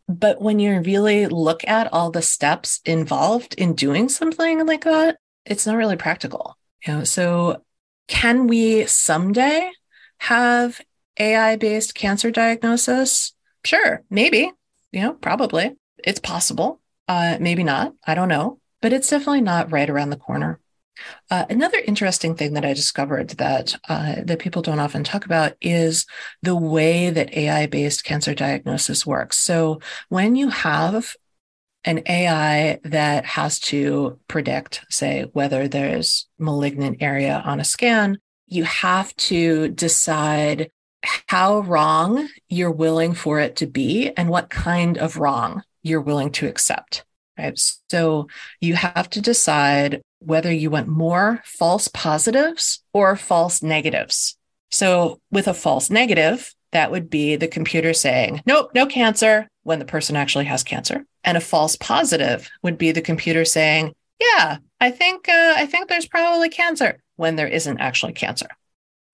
But 0.08 0.40
when 0.42 0.58
you 0.58 0.80
really 0.80 1.26
look 1.26 1.66
at 1.66 1.92
all 1.92 2.10
the 2.10 2.22
steps 2.22 2.80
involved 2.84 3.54
in 3.54 3.74
doing 3.74 4.08
something 4.08 4.66
like 4.66 4.84
that, 4.84 5.18
it's 5.46 5.66
not 5.66 5.76
really 5.76 5.96
practical. 5.96 6.56
You 6.86 6.94
know, 6.94 7.04
so 7.04 7.62
can 8.08 8.46
we 8.46 8.86
someday 8.86 9.70
have 10.18 10.80
AI 11.18 11.56
based 11.56 11.94
cancer 11.94 12.30
diagnosis? 12.30 13.32
Sure, 13.64 14.02
maybe, 14.10 14.50
you 14.92 15.02
know, 15.02 15.12
probably. 15.12 15.76
It's 16.02 16.20
possible. 16.20 16.80
Uh, 17.06 17.36
maybe 17.40 17.62
not. 17.62 17.94
I 18.06 18.14
don't 18.14 18.28
know. 18.28 18.59
But 18.80 18.92
it's 18.92 19.08
definitely 19.08 19.42
not 19.42 19.72
right 19.72 19.88
around 19.88 20.10
the 20.10 20.16
corner. 20.16 20.60
Uh, 21.30 21.46
another 21.48 21.78
interesting 21.86 22.34
thing 22.34 22.54
that 22.54 22.64
I 22.64 22.74
discovered 22.74 23.30
that 23.30 23.76
uh, 23.88 24.16
that 24.24 24.38
people 24.38 24.62
don't 24.62 24.80
often 24.80 25.04
talk 25.04 25.24
about 25.24 25.54
is 25.60 26.06
the 26.42 26.56
way 26.56 27.10
that 27.10 27.34
AI-based 27.34 28.04
cancer 28.04 28.34
diagnosis 28.34 29.06
works. 29.06 29.38
So 29.38 29.80
when 30.08 30.36
you 30.36 30.48
have 30.48 31.14
an 31.84 32.02
AI 32.06 32.78
that 32.84 33.24
has 33.24 33.58
to 33.60 34.18
predict, 34.28 34.84
say, 34.90 35.22
whether 35.32 35.66
there's 35.66 36.28
malignant 36.38 36.98
area 37.00 37.42
on 37.44 37.60
a 37.60 37.64
scan, 37.64 38.18
you 38.46 38.64
have 38.64 39.14
to 39.16 39.68
decide 39.68 40.70
how 41.28 41.60
wrong 41.60 42.28
you're 42.48 42.70
willing 42.70 43.14
for 43.14 43.40
it 43.40 43.56
to 43.56 43.66
be 43.66 44.10
and 44.16 44.28
what 44.28 44.50
kind 44.50 44.98
of 44.98 45.16
wrong 45.16 45.62
you're 45.82 46.00
willing 46.00 46.30
to 46.32 46.46
accept. 46.46 47.04
Right. 47.40 47.58
So 47.90 48.28
you 48.60 48.74
have 48.74 49.08
to 49.10 49.20
decide 49.20 50.02
whether 50.18 50.52
you 50.52 50.70
want 50.70 50.88
more 50.88 51.42
false 51.44 51.88
positives 51.88 52.82
or 52.92 53.16
false 53.16 53.62
negatives. 53.62 54.36
So 54.70 55.20
with 55.30 55.48
a 55.48 55.54
false 55.54 55.88
negative, 55.88 56.54
that 56.72 56.90
would 56.90 57.08
be 57.08 57.36
the 57.36 57.48
computer 57.48 57.94
saying, 57.94 58.42
nope, 58.44 58.70
no 58.74 58.86
cancer 58.86 59.48
when 59.62 59.78
the 59.78 59.84
person 59.84 60.16
actually 60.16 60.44
has 60.44 60.62
cancer. 60.62 61.04
And 61.24 61.36
a 61.36 61.40
false 61.40 61.76
positive 61.76 62.48
would 62.62 62.76
be 62.76 62.92
the 62.92 63.00
computer 63.00 63.44
saying, 63.44 63.94
yeah, 64.20 64.58
I 64.80 64.90
think, 64.90 65.28
uh, 65.28 65.54
I 65.56 65.66
think 65.66 65.88
there's 65.88 66.06
probably 66.06 66.50
cancer 66.50 67.00
when 67.16 67.36
there 67.36 67.48
isn't 67.48 67.80
actually 67.80 68.12
cancer. 68.12 68.48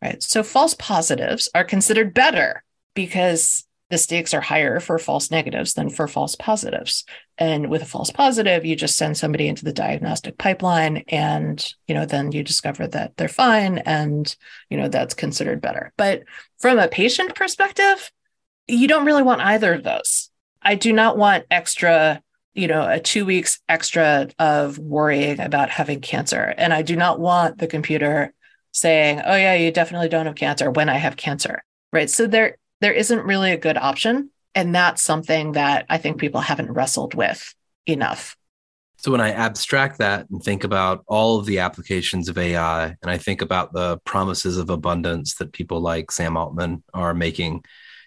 Right. 0.02 0.22
So 0.22 0.42
false 0.42 0.74
positives 0.74 1.48
are 1.54 1.64
considered 1.64 2.12
better 2.12 2.62
because 2.94 3.64
the 3.88 3.98
stakes 3.98 4.34
are 4.34 4.40
higher 4.40 4.80
for 4.80 4.98
false 4.98 5.30
negatives 5.30 5.74
than 5.74 5.90
for 5.90 6.08
false 6.08 6.34
positives. 6.34 7.04
And 7.38 7.68
with 7.68 7.82
a 7.82 7.86
false 7.86 8.10
positive, 8.10 8.64
you 8.64 8.76
just 8.76 8.96
send 8.96 9.16
somebody 9.16 9.46
into 9.46 9.64
the 9.64 9.72
diagnostic 9.72 10.38
pipeline 10.38 11.04
and, 11.08 11.74
you 11.86 11.94
know, 11.94 12.06
then 12.06 12.32
you 12.32 12.42
discover 12.42 12.86
that 12.88 13.16
they're 13.16 13.28
fine 13.28 13.78
and, 13.78 14.34
you 14.70 14.76
know, 14.78 14.88
that's 14.88 15.14
considered 15.14 15.60
better. 15.60 15.92
But 15.98 16.22
from 16.58 16.78
a 16.78 16.88
patient 16.88 17.34
perspective, 17.34 18.10
you 18.66 18.88
don't 18.88 19.04
really 19.04 19.22
want 19.22 19.42
either 19.42 19.74
of 19.74 19.84
those. 19.84 20.30
I 20.62 20.76
do 20.76 20.92
not 20.92 21.18
want 21.18 21.44
extra, 21.50 22.22
you 22.54 22.68
know, 22.68 22.88
a 22.88 22.98
two 22.98 23.26
weeks 23.26 23.60
extra 23.68 24.28
of 24.38 24.78
worrying 24.78 25.38
about 25.38 25.68
having 25.70 26.00
cancer. 26.00 26.54
And 26.56 26.72
I 26.72 26.82
do 26.82 26.96
not 26.96 27.20
want 27.20 27.58
the 27.58 27.66
computer 27.66 28.32
saying, 28.72 29.20
oh, 29.24 29.36
yeah, 29.36 29.54
you 29.54 29.70
definitely 29.70 30.08
don't 30.08 30.26
have 30.26 30.34
cancer 30.34 30.70
when 30.70 30.88
I 30.88 30.96
have 30.96 31.16
cancer. 31.16 31.62
Right. 31.92 32.10
So 32.10 32.26
there, 32.26 32.56
there 32.80 32.92
isn't 32.92 33.24
really 33.24 33.52
a 33.52 33.58
good 33.58 33.76
option. 33.76 34.30
And 34.56 34.74
that's 34.74 35.02
something 35.02 35.52
that 35.52 35.84
I 35.90 35.98
think 35.98 36.18
people 36.18 36.40
haven't 36.40 36.72
wrestled 36.72 37.14
with 37.14 37.54
enough. 37.86 38.36
So 38.96 39.12
when 39.12 39.20
I 39.20 39.30
abstract 39.32 39.98
that 39.98 40.28
and 40.30 40.42
think 40.42 40.64
about 40.64 41.04
all 41.06 41.38
of 41.38 41.44
the 41.44 41.58
applications 41.58 42.30
of 42.30 42.38
AI, 42.38 42.86
and 42.86 43.10
I 43.10 43.18
think 43.18 43.42
about 43.42 43.74
the 43.74 43.98
promises 43.98 44.56
of 44.56 44.70
abundance 44.70 45.34
that 45.34 45.52
people 45.52 45.80
like 45.80 46.10
Sam 46.10 46.38
Altman 46.38 46.82
are 46.94 47.12
making, 47.12 47.64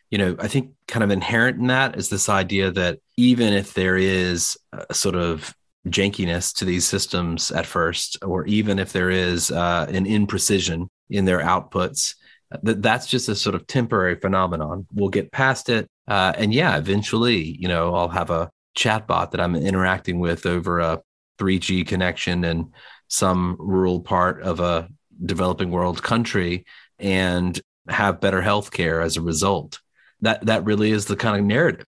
you 0.09 0.17
know, 0.17 0.35
I 0.39 0.47
think 0.47 0.71
kind 0.88 1.03
of 1.03 1.12
inherent 1.12 1.59
in 1.59 1.67
that 1.67 1.95
is 1.95 2.09
this 2.09 2.27
idea 2.27 2.71
that 2.71 2.97
even 3.15 3.53
if 3.53 3.75
there 3.75 3.95
is 3.95 4.57
a 4.73 4.95
sort 4.95 5.15
of 5.15 5.53
jankiness 5.88 6.51
to 6.55 6.65
these 6.65 6.88
systems 6.88 7.51
at 7.51 7.67
first, 7.67 8.17
or 8.23 8.45
even 8.47 8.79
if 8.79 8.91
there 8.91 9.12
is 9.12 9.51
uh, 9.51 9.85
an 9.88 10.05
imprecision 10.05 10.88
in 11.12 11.25
their 11.25 11.41
outputs, 11.41 12.15
that 12.63 12.81
that's 12.81 13.05
just 13.05 13.29
a 13.29 13.35
sort 13.35 13.55
of 13.55 13.67
temporary 13.67 14.15
phenomenon. 14.15 14.88
We'll 14.93 15.09
get 15.09 15.31
past 15.31 15.69
it, 15.69 15.89
uh, 16.10 16.34
and 16.38 16.54
yeah, 16.54 16.78
eventually, 16.78 17.56
you 17.60 17.67
know, 17.67 17.93
I'll 17.93 18.10
have 18.10 18.30
a 18.30 18.50
chatbot 18.78 19.32
that 19.32 19.41
I'm 19.41 19.56
interacting 19.56 20.19
with 20.19 20.45
over 20.45 20.80
a 20.80 21.02
3G 21.39 21.88
connection 21.88 22.43
in 22.43 22.72
some 23.08 23.56
rural 23.60 24.02
part 24.02 24.41
of 24.41 24.60
a 24.60 24.89
developing 25.24 25.72
world 25.72 26.02
country, 26.04 26.65
and 26.98 27.60
have 27.88 28.22
better 28.22 28.41
health 28.41 28.72
care 28.72 29.02
as 29.02 29.17
a 29.17 29.22
result. 29.22 29.80
That 30.22 30.45
that 30.48 30.65
really 30.65 30.91
is 30.91 31.06
the 31.06 31.15
kind 31.15 31.39
of 31.39 31.45
narrative. 31.45 31.86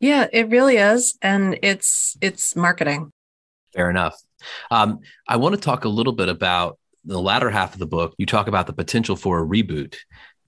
Yeah, 0.00 0.26
it 0.32 0.48
really 0.48 0.76
is, 0.76 1.16
and 1.22 1.58
it's 1.62 2.16
it's 2.20 2.56
marketing. 2.56 3.12
Fair 3.74 3.88
enough. 3.88 4.16
Um, 4.70 5.00
I 5.28 5.36
want 5.36 5.54
to 5.54 5.60
talk 5.60 5.84
a 5.84 5.88
little 5.88 6.12
bit 6.12 6.28
about 6.28 6.78
the 7.04 7.20
latter 7.20 7.50
half 7.50 7.72
of 7.72 7.78
the 7.78 7.86
book, 7.86 8.14
you 8.18 8.26
talk 8.26 8.48
about 8.48 8.66
the 8.66 8.72
potential 8.72 9.16
for 9.16 9.42
a 9.42 9.46
reboot. 9.46 9.96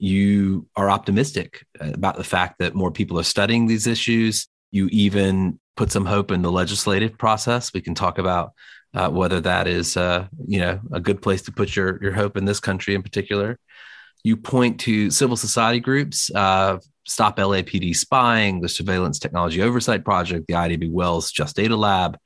You 0.03 0.67
are 0.75 0.91
optimistic 0.91 1.65
about 1.79 2.17
the 2.17 2.25
fact 2.25 2.59
that 2.59 2.75
more 2.75 2.91
people 2.91 3.21
are 3.21 3.23
studying 3.23 3.69
these 3.69 3.87
issues. 3.87 4.49
You 4.73 4.89
even 4.89 5.61
put 5.77 5.93
some 5.93 6.07
hope 6.07 6.33
in 6.33 6.43
the 6.43 6.51
legislative 6.51 7.17
process. 7.17 7.73
We 7.73 7.83
can 7.83 7.95
talk 7.95 8.19
about 8.19 8.51
uh, 8.95 9.11
whether 9.11 9.41
that 9.43 9.69
is, 9.69 9.97
uh, 9.97 10.27
you 10.45 10.59
know, 10.59 10.81
a 10.93 10.99
good 10.99 11.23
place 11.23 11.43
to 11.43 11.53
put 11.53 11.77
your 11.77 12.03
your 12.03 12.11
hope 12.11 12.37
in 12.37 12.47
this 12.47 12.59
country 12.59 12.97
in 12.97 13.03
particular. 13.05 13.61
You 14.25 14.37
point 14.37 14.81
to 14.81 15.09
civil 15.13 15.37
society 15.37 15.79
groups, 15.79 16.33
uh, 16.35 16.79
Stop 17.05 17.37
LAPD 17.37 17.95
Spying, 17.95 18.61
the 18.61 18.69
Surveillance 18.69 19.21
Technology 19.21 19.63
Oversight 19.63 20.05
Project, 20.05 20.49
the 20.49 20.57
Ida 20.57 20.79
B. 20.79 20.89
Wells 20.89 21.31
Just 21.31 21.55
Data 21.55 21.77
Lab, 21.77 22.19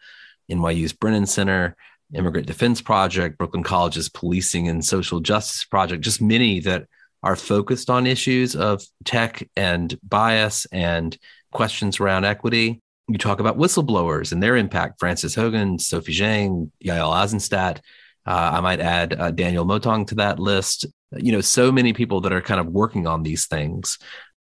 NYU's 0.50 0.94
Brennan 0.94 1.26
Center, 1.26 1.76
Immigrant 2.14 2.46
Defense 2.46 2.80
Project, 2.80 3.36
Brooklyn 3.36 3.62
College's 3.62 4.08
Policing 4.08 4.66
and 4.66 4.82
Social 4.82 5.20
Justice 5.20 5.66
Project, 5.66 6.02
just 6.02 6.22
many 6.22 6.60
that 6.60 6.86
are 7.26 7.34
focused 7.34 7.90
on 7.90 8.06
issues 8.06 8.54
of 8.54 8.84
tech 9.04 9.48
and 9.56 9.98
bias 10.04 10.64
and 10.70 11.18
questions 11.50 11.98
around 11.98 12.24
equity. 12.24 12.80
You 13.08 13.18
talk 13.18 13.40
about 13.40 13.58
whistleblowers 13.58 14.30
and 14.30 14.40
their 14.40 14.56
impact. 14.56 15.00
Frances 15.00 15.34
Haugen, 15.34 15.80
Sophie 15.80 16.14
Zhang, 16.14 16.70
Yael 16.84 17.12
Eisenstadt. 17.12 17.80
Uh, 18.24 18.50
I 18.54 18.60
might 18.60 18.78
add 18.78 19.18
uh, 19.18 19.32
Daniel 19.32 19.66
Motaung 19.66 20.06
to 20.06 20.14
that 20.16 20.38
list. 20.38 20.86
You 21.16 21.32
know, 21.32 21.40
so 21.40 21.72
many 21.72 21.92
people 21.92 22.20
that 22.20 22.32
are 22.32 22.40
kind 22.40 22.60
of 22.60 22.68
working 22.68 23.08
on 23.08 23.24
these 23.24 23.46
things. 23.46 23.98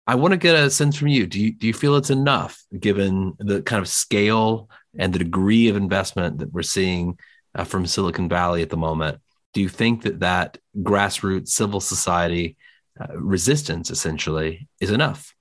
I 0.08 0.15
want 0.15 0.32
to 0.32 0.38
get 0.38 0.56
a 0.56 0.70
sense 0.70 0.96
from 0.96 1.10
you. 1.10 1.28
Do 1.28 1.38
you 1.38 1.52
do 1.52 1.68
you 1.68 1.74
feel 1.74 1.98
it's 1.98 2.10
enough 2.10 2.63
given 2.80 3.34
the 3.39 3.62
kind 3.62 3.82
of 3.82 3.89
scale 3.89 4.70
and 4.98 5.12
the 5.12 5.20
degree 5.20 5.68
of 5.68 5.76
investment 5.76 6.38
that 6.38 6.54
we're 6.54 6.63
seeing 6.63 7.20
uh, 7.56 7.65
from 7.65 7.86
Silicon 7.86 8.30
Valley 8.30 8.62
at 8.62 8.70
the 8.70 8.78
moment. 8.78 9.20
Do 9.54 9.62
you 9.62 9.70
think 9.70 10.04
that 10.04 10.22
that 10.22 10.58
grassroots 10.78 11.50
civil 11.50 11.82
society 11.82 12.56
uh, 13.00 13.18
resistance 13.18 13.90
essentially 13.90 14.68
is 14.80 14.92
enough? 14.92 15.34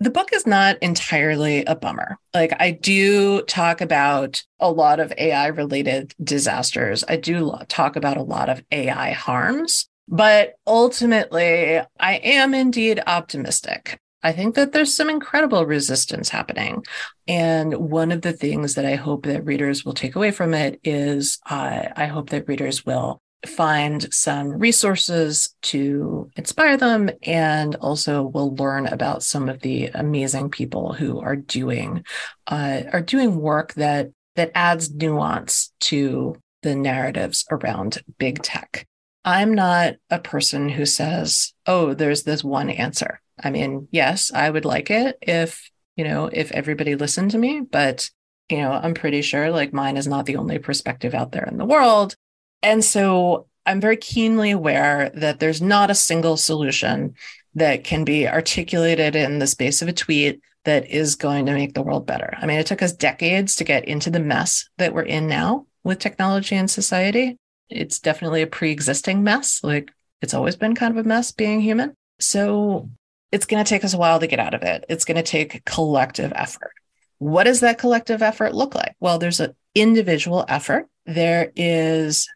The 0.00 0.10
book 0.10 0.32
is 0.32 0.46
not 0.46 0.78
entirely 0.80 1.64
a 1.64 1.74
bummer. 1.74 2.18
Like, 2.32 2.54
I 2.60 2.70
do 2.70 3.42
talk 3.42 3.80
about 3.80 4.40
a 4.60 4.70
lot 4.70 5.00
of 5.00 5.12
AI 5.18 5.48
related 5.48 6.14
disasters. 6.22 7.02
I 7.08 7.16
do 7.16 7.52
talk 7.66 7.96
about 7.96 8.16
a 8.16 8.22
lot 8.22 8.48
of 8.48 8.62
AI 8.70 9.10
harms, 9.10 9.88
but 10.06 10.54
ultimately, 10.68 11.80
I 11.98 12.14
am 12.14 12.54
indeed 12.54 13.02
optimistic. 13.08 13.98
I 14.22 14.32
think 14.32 14.54
that 14.54 14.72
there's 14.72 14.94
some 14.94 15.10
incredible 15.10 15.66
resistance 15.66 16.28
happening. 16.28 16.84
And 17.26 17.74
one 17.74 18.12
of 18.12 18.22
the 18.22 18.32
things 18.32 18.74
that 18.74 18.86
I 18.86 18.94
hope 18.94 19.26
that 19.26 19.44
readers 19.44 19.84
will 19.84 19.94
take 19.94 20.16
away 20.16 20.30
from 20.30 20.54
it 20.54 20.80
is 20.84 21.38
uh, 21.48 21.88
I 21.96 22.06
hope 22.06 22.30
that 22.30 22.48
readers 22.48 22.86
will 22.86 23.20
find 23.46 24.12
some 24.12 24.58
resources 24.58 25.54
to 25.62 26.30
inspire 26.36 26.76
them 26.76 27.08
and 27.22 27.76
also 27.76 28.22
we'll 28.22 28.54
learn 28.56 28.86
about 28.86 29.22
some 29.22 29.48
of 29.48 29.60
the 29.60 29.86
amazing 29.94 30.50
people 30.50 30.92
who 30.92 31.20
are 31.20 31.36
doing 31.36 32.04
uh, 32.48 32.82
are 32.92 33.00
doing 33.00 33.36
work 33.36 33.74
that 33.74 34.10
that 34.34 34.50
adds 34.54 34.92
nuance 34.92 35.72
to 35.80 36.36
the 36.62 36.74
narratives 36.74 37.44
around 37.50 38.02
big 38.18 38.42
tech. 38.42 38.86
I'm 39.24 39.54
not 39.54 39.94
a 40.10 40.18
person 40.18 40.68
who 40.68 40.86
says, 40.86 41.52
"Oh, 41.66 41.94
there's 41.94 42.22
this 42.22 42.42
one 42.42 42.70
answer." 42.70 43.20
I 43.42 43.50
mean, 43.50 43.88
yes, 43.90 44.32
I 44.32 44.50
would 44.50 44.64
like 44.64 44.90
it 44.90 45.18
if, 45.22 45.70
you 45.96 46.04
know, 46.04 46.30
if 46.32 46.50
everybody 46.52 46.96
listened 46.96 47.32
to 47.32 47.38
me, 47.38 47.60
but, 47.60 48.10
you 48.48 48.58
know, 48.58 48.72
I'm 48.72 48.94
pretty 48.94 49.22
sure 49.22 49.50
like 49.50 49.72
mine 49.72 49.96
is 49.96 50.06
not 50.06 50.26
the 50.26 50.36
only 50.36 50.58
perspective 50.58 51.14
out 51.14 51.32
there 51.32 51.44
in 51.44 51.56
the 51.56 51.64
world. 51.64 52.16
And 52.62 52.84
so 52.84 53.46
I'm 53.66 53.80
very 53.80 53.96
keenly 53.96 54.50
aware 54.50 55.10
that 55.14 55.40
there's 55.40 55.62
not 55.62 55.90
a 55.90 55.94
single 55.94 56.36
solution 56.36 57.14
that 57.54 57.84
can 57.84 58.04
be 58.04 58.28
articulated 58.28 59.16
in 59.16 59.38
the 59.38 59.46
space 59.46 59.82
of 59.82 59.88
a 59.88 59.92
tweet 59.92 60.40
that 60.64 60.88
is 60.90 61.14
going 61.14 61.46
to 61.46 61.54
make 61.54 61.74
the 61.74 61.82
world 61.82 62.06
better. 62.06 62.34
I 62.38 62.46
mean, 62.46 62.58
it 62.58 62.66
took 62.66 62.82
us 62.82 62.92
decades 62.92 63.56
to 63.56 63.64
get 63.64 63.86
into 63.86 64.10
the 64.10 64.20
mess 64.20 64.68
that 64.78 64.92
we're 64.92 65.02
in 65.02 65.26
now 65.28 65.66
with 65.84 65.98
technology 65.98 66.56
and 66.56 66.70
society. 66.70 67.36
It's 67.68 67.98
definitely 67.98 68.42
a 68.42 68.46
pre 68.46 68.70
existing 68.70 69.22
mess. 69.22 69.62
Like 69.62 69.90
it's 70.20 70.34
always 70.34 70.56
been 70.56 70.74
kind 70.74 70.96
of 70.96 71.04
a 71.04 71.08
mess 71.08 71.32
being 71.32 71.60
human. 71.60 71.94
So 72.20 72.90
it's 73.30 73.46
going 73.46 73.64
to 73.64 73.68
take 73.68 73.84
us 73.84 73.94
a 73.94 73.98
while 73.98 74.20
to 74.20 74.26
get 74.26 74.40
out 74.40 74.54
of 74.54 74.62
it. 74.62 74.84
It's 74.88 75.04
going 75.04 75.16
to 75.16 75.22
take 75.22 75.64
collective 75.64 76.32
effort. 76.34 76.72
What 77.18 77.44
does 77.44 77.60
that 77.60 77.78
collective 77.78 78.22
effort 78.22 78.54
look 78.54 78.74
like? 78.74 78.94
Well, 79.00 79.18
there's 79.18 79.40
an 79.40 79.54
individual 79.74 80.44
effort, 80.48 80.88
there 81.06 81.52
is 81.56 82.28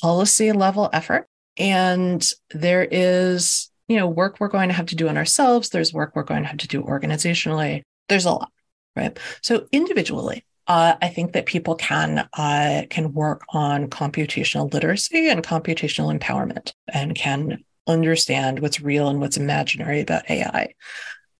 policy 0.00 0.52
level 0.52 0.90
effort, 0.92 1.26
and 1.56 2.30
there 2.50 2.86
is 2.90 3.70
you 3.88 3.96
know, 3.96 4.06
work 4.06 4.38
we're 4.38 4.48
going 4.48 4.68
to 4.68 4.74
have 4.74 4.86
to 4.86 4.96
do 4.96 5.08
on 5.08 5.16
ourselves. 5.16 5.70
There's 5.70 5.92
work 5.92 6.14
we're 6.14 6.22
going 6.22 6.42
to 6.42 6.48
have 6.48 6.58
to 6.58 6.68
do 6.68 6.82
organizationally. 6.82 7.82
There's 8.08 8.26
a 8.26 8.32
lot, 8.32 8.52
right? 8.94 9.18
So 9.42 9.66
individually, 9.72 10.44
uh, 10.66 10.96
I 11.00 11.08
think 11.08 11.32
that 11.32 11.46
people 11.46 11.74
can 11.74 12.28
uh, 12.34 12.82
can 12.90 13.14
work 13.14 13.42
on 13.50 13.88
computational 13.88 14.72
literacy 14.72 15.30
and 15.30 15.42
computational 15.42 16.16
empowerment, 16.16 16.72
and 16.92 17.14
can 17.14 17.64
understand 17.86 18.60
what's 18.60 18.80
real 18.80 19.08
and 19.08 19.18
what's 19.18 19.38
imaginary 19.38 20.00
about 20.00 20.30
AI. 20.30 20.74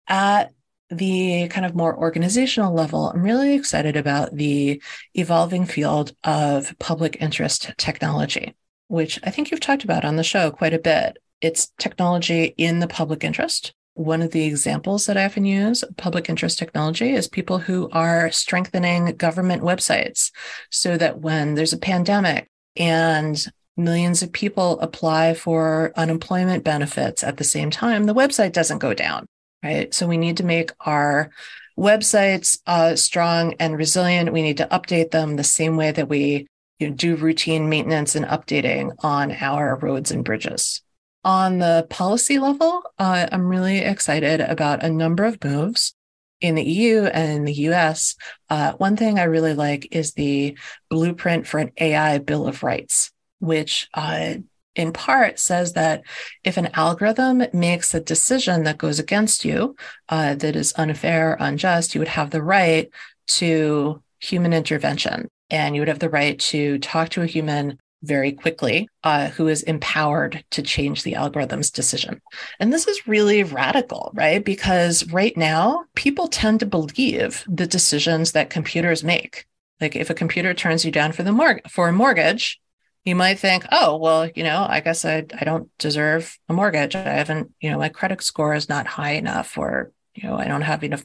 At 0.08 0.52
the 0.90 1.48
kind 1.48 1.66
of 1.66 1.74
more 1.74 1.96
organizational 1.96 2.72
level, 2.72 3.10
I'm 3.10 3.22
really 3.22 3.54
excited 3.54 3.96
about 3.96 4.34
the 4.34 4.82
evolving 5.14 5.66
field 5.66 6.14
of 6.24 6.74
public 6.78 7.18
interest 7.20 7.72
technology, 7.76 8.56
which 8.88 9.18
I 9.22 9.30
think 9.30 9.50
you've 9.50 9.60
talked 9.60 9.84
about 9.84 10.04
on 10.04 10.16
the 10.16 10.24
show 10.24 10.50
quite 10.50 10.74
a 10.74 10.78
bit. 10.78 11.18
It's 11.40 11.72
technology 11.78 12.54
in 12.56 12.80
the 12.80 12.88
public 12.88 13.22
interest. 13.22 13.74
One 13.94 14.22
of 14.22 14.30
the 14.30 14.44
examples 14.44 15.06
that 15.06 15.16
I 15.16 15.24
often 15.24 15.44
use 15.44 15.84
public 15.96 16.28
interest 16.28 16.58
technology 16.58 17.12
is 17.12 17.28
people 17.28 17.58
who 17.58 17.90
are 17.90 18.30
strengthening 18.30 19.16
government 19.16 19.62
websites 19.62 20.30
so 20.70 20.96
that 20.96 21.20
when 21.20 21.54
there's 21.54 21.72
a 21.72 21.78
pandemic 21.78 22.48
and 22.76 23.44
millions 23.76 24.22
of 24.22 24.32
people 24.32 24.80
apply 24.80 25.34
for 25.34 25.92
unemployment 25.96 26.64
benefits 26.64 27.22
at 27.22 27.36
the 27.36 27.44
same 27.44 27.70
time, 27.70 28.04
the 28.04 28.14
website 28.14 28.52
doesn't 28.52 28.78
go 28.78 28.94
down 28.94 29.26
right? 29.62 29.92
So 29.92 30.06
we 30.06 30.16
need 30.16 30.36
to 30.38 30.44
make 30.44 30.70
our 30.80 31.30
websites 31.78 32.58
uh, 32.66 32.96
strong 32.96 33.54
and 33.60 33.76
resilient. 33.76 34.32
We 34.32 34.42
need 34.42 34.56
to 34.58 34.66
update 34.66 35.10
them 35.10 35.36
the 35.36 35.44
same 35.44 35.76
way 35.76 35.92
that 35.92 36.08
we 36.08 36.46
you 36.78 36.88
know, 36.88 36.94
do 36.94 37.16
routine 37.16 37.68
maintenance 37.68 38.14
and 38.14 38.26
updating 38.26 38.92
on 39.00 39.32
our 39.32 39.76
roads 39.76 40.10
and 40.10 40.24
bridges. 40.24 40.82
On 41.24 41.58
the 41.58 41.86
policy 41.90 42.38
level, 42.38 42.82
uh, 42.98 43.26
I'm 43.30 43.48
really 43.48 43.78
excited 43.78 44.40
about 44.40 44.82
a 44.82 44.90
number 44.90 45.24
of 45.24 45.42
moves 45.42 45.94
in 46.40 46.54
the 46.54 46.62
EU 46.62 47.02
and 47.04 47.32
in 47.32 47.44
the 47.44 47.52
US. 47.70 48.14
Uh, 48.48 48.72
one 48.74 48.96
thing 48.96 49.18
I 49.18 49.24
really 49.24 49.54
like 49.54 49.88
is 49.90 50.12
the 50.12 50.56
blueprint 50.88 51.46
for 51.46 51.58
an 51.58 51.72
AI 51.78 52.18
Bill 52.18 52.46
of 52.46 52.62
Rights, 52.62 53.10
which 53.40 53.88
uh, 53.94 54.34
in 54.78 54.92
part 54.92 55.38
says 55.38 55.72
that 55.72 56.02
if 56.44 56.56
an 56.56 56.70
algorithm 56.74 57.42
makes 57.52 57.92
a 57.92 58.00
decision 58.00 58.62
that 58.62 58.78
goes 58.78 58.98
against 58.98 59.44
you, 59.44 59.76
uh, 60.08 60.34
that 60.36 60.54
is 60.54 60.72
unfair, 60.76 61.32
or 61.32 61.36
unjust, 61.40 61.94
you 61.94 62.00
would 62.00 62.08
have 62.08 62.30
the 62.30 62.42
right 62.42 62.88
to 63.26 64.02
human 64.20 64.52
intervention. 64.52 65.28
And 65.50 65.74
you 65.74 65.80
would 65.80 65.88
have 65.88 65.98
the 65.98 66.10
right 66.10 66.38
to 66.38 66.78
talk 66.78 67.08
to 67.10 67.22
a 67.22 67.26
human 67.26 67.78
very 68.02 68.30
quickly 68.30 68.88
uh, 69.02 69.28
who 69.30 69.48
is 69.48 69.62
empowered 69.64 70.44
to 70.52 70.62
change 70.62 71.02
the 71.02 71.16
algorithm's 71.16 71.70
decision. 71.70 72.20
And 72.60 72.72
this 72.72 72.86
is 72.86 73.08
really 73.08 73.42
radical, 73.42 74.12
right? 74.14 74.44
Because 74.44 75.04
right 75.10 75.36
now, 75.36 75.84
people 75.96 76.28
tend 76.28 76.60
to 76.60 76.66
believe 76.66 77.44
the 77.48 77.66
decisions 77.66 78.32
that 78.32 78.50
computers 78.50 79.02
make. 79.02 79.46
Like 79.80 79.96
if 79.96 80.10
a 80.10 80.14
computer 80.14 80.54
turns 80.54 80.84
you 80.84 80.92
down 80.92 81.12
for 81.12 81.24
the 81.24 81.32
mor- 81.32 81.60
for 81.68 81.88
a 81.88 81.92
mortgage, 81.92 82.60
you 83.04 83.14
might 83.14 83.38
think, 83.38 83.64
oh, 83.72 83.96
well, 83.96 84.28
you 84.34 84.42
know, 84.42 84.66
I 84.68 84.80
guess 84.80 85.04
I, 85.04 85.24
I 85.38 85.44
don't 85.44 85.70
deserve 85.78 86.38
a 86.48 86.52
mortgage. 86.52 86.94
I 86.94 87.02
haven't, 87.02 87.52
you 87.60 87.70
know, 87.70 87.78
my 87.78 87.88
credit 87.88 88.22
score 88.22 88.54
is 88.54 88.68
not 88.68 88.86
high 88.86 89.12
enough, 89.12 89.56
or, 89.56 89.92
you 90.14 90.28
know, 90.28 90.36
I 90.36 90.46
don't 90.46 90.62
have 90.62 90.84
enough, 90.84 91.02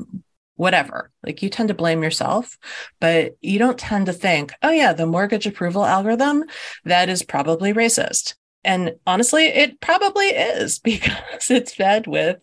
whatever. 0.56 1.12
Like 1.26 1.42
you 1.42 1.50
tend 1.50 1.70
to 1.70 1.74
blame 1.74 2.04
yourself, 2.04 2.58
but 3.00 3.38
you 3.42 3.60
don't 3.60 3.80
tend 3.80 4.08
to 4.08 4.14
think, 4.14 4.54
oh, 4.62 4.72
yeah, 4.72 4.94
the 4.94 5.06
mortgage 5.06 5.48
approval 5.48 5.86
algorithm, 5.86 6.44
that 6.86 7.10
is 7.10 7.24
probably 7.24 7.74
racist. 7.74 8.36
And 8.64 8.96
honestly, 9.06 9.46
it 9.46 9.80
probably 9.80 10.28
is 10.28 10.80
because 10.84 11.50
it's 11.50 11.76
fed 11.76 12.08
with 12.08 12.38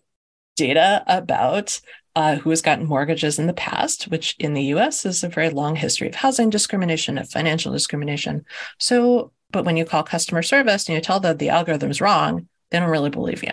data 0.55 1.03
about 1.07 1.79
uh, 2.15 2.35
who 2.35 2.49
has 2.49 2.61
gotten 2.61 2.85
mortgages 2.85 3.39
in 3.39 3.47
the 3.47 3.53
past, 3.53 4.05
which 4.05 4.35
in 4.37 4.53
the 4.53 4.63
US 4.75 5.05
is 5.05 5.23
a 5.23 5.29
very 5.29 5.49
long 5.49 5.75
history 5.75 6.09
of 6.09 6.15
housing 6.15 6.49
discrimination, 6.49 7.17
of 7.17 7.29
financial 7.29 7.71
discrimination. 7.71 8.45
So 8.79 9.31
but 9.51 9.65
when 9.65 9.77
you 9.77 9.85
call 9.85 10.03
customer 10.03 10.41
service 10.41 10.87
and 10.87 10.95
you 10.95 11.01
tell 11.01 11.19
them 11.19 11.37
the 11.37 11.49
algorithm's 11.49 12.01
wrong, 12.01 12.47
they 12.69 12.79
don't 12.79 12.89
really 12.89 13.09
believe 13.09 13.43
you. 13.43 13.51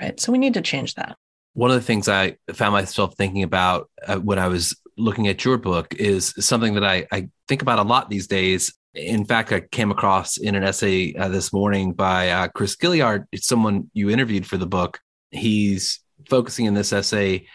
Right. 0.00 0.18
So 0.20 0.32
we 0.32 0.38
need 0.38 0.54
to 0.54 0.62
change 0.62 0.94
that. 0.94 1.16
One 1.54 1.70
of 1.70 1.76
the 1.76 1.82
things 1.82 2.08
I 2.08 2.36
found 2.52 2.72
myself 2.72 3.16
thinking 3.16 3.42
about 3.42 3.90
uh, 4.06 4.16
when 4.16 4.38
I 4.38 4.48
was 4.48 4.78
looking 4.98 5.28
at 5.28 5.44
your 5.44 5.58
book 5.58 5.94
is 5.94 6.34
something 6.38 6.74
that 6.74 6.84
I, 6.84 7.06
I, 7.12 7.28
think 7.48 7.62
about 7.62 7.78
a 7.78 7.82
lot 7.82 8.10
these 8.10 8.26
days. 8.26 8.74
In 8.94 9.24
fact, 9.24 9.52
I 9.52 9.60
came 9.60 9.90
across 9.90 10.36
in 10.36 10.54
an 10.54 10.64
essay 10.64 11.14
uh, 11.14 11.28
this 11.28 11.52
morning 11.52 11.92
by 11.92 12.30
uh, 12.30 12.48
Chris 12.48 12.76
Gilliard, 12.76 13.26
someone 13.36 13.90
you 13.92 14.10
interviewed 14.10 14.46
for 14.46 14.56
the 14.56 14.66
book. 14.66 15.00
He's 15.30 16.00
focusing 16.28 16.66
in 16.66 16.74
this 16.74 16.92
essay 16.92 17.46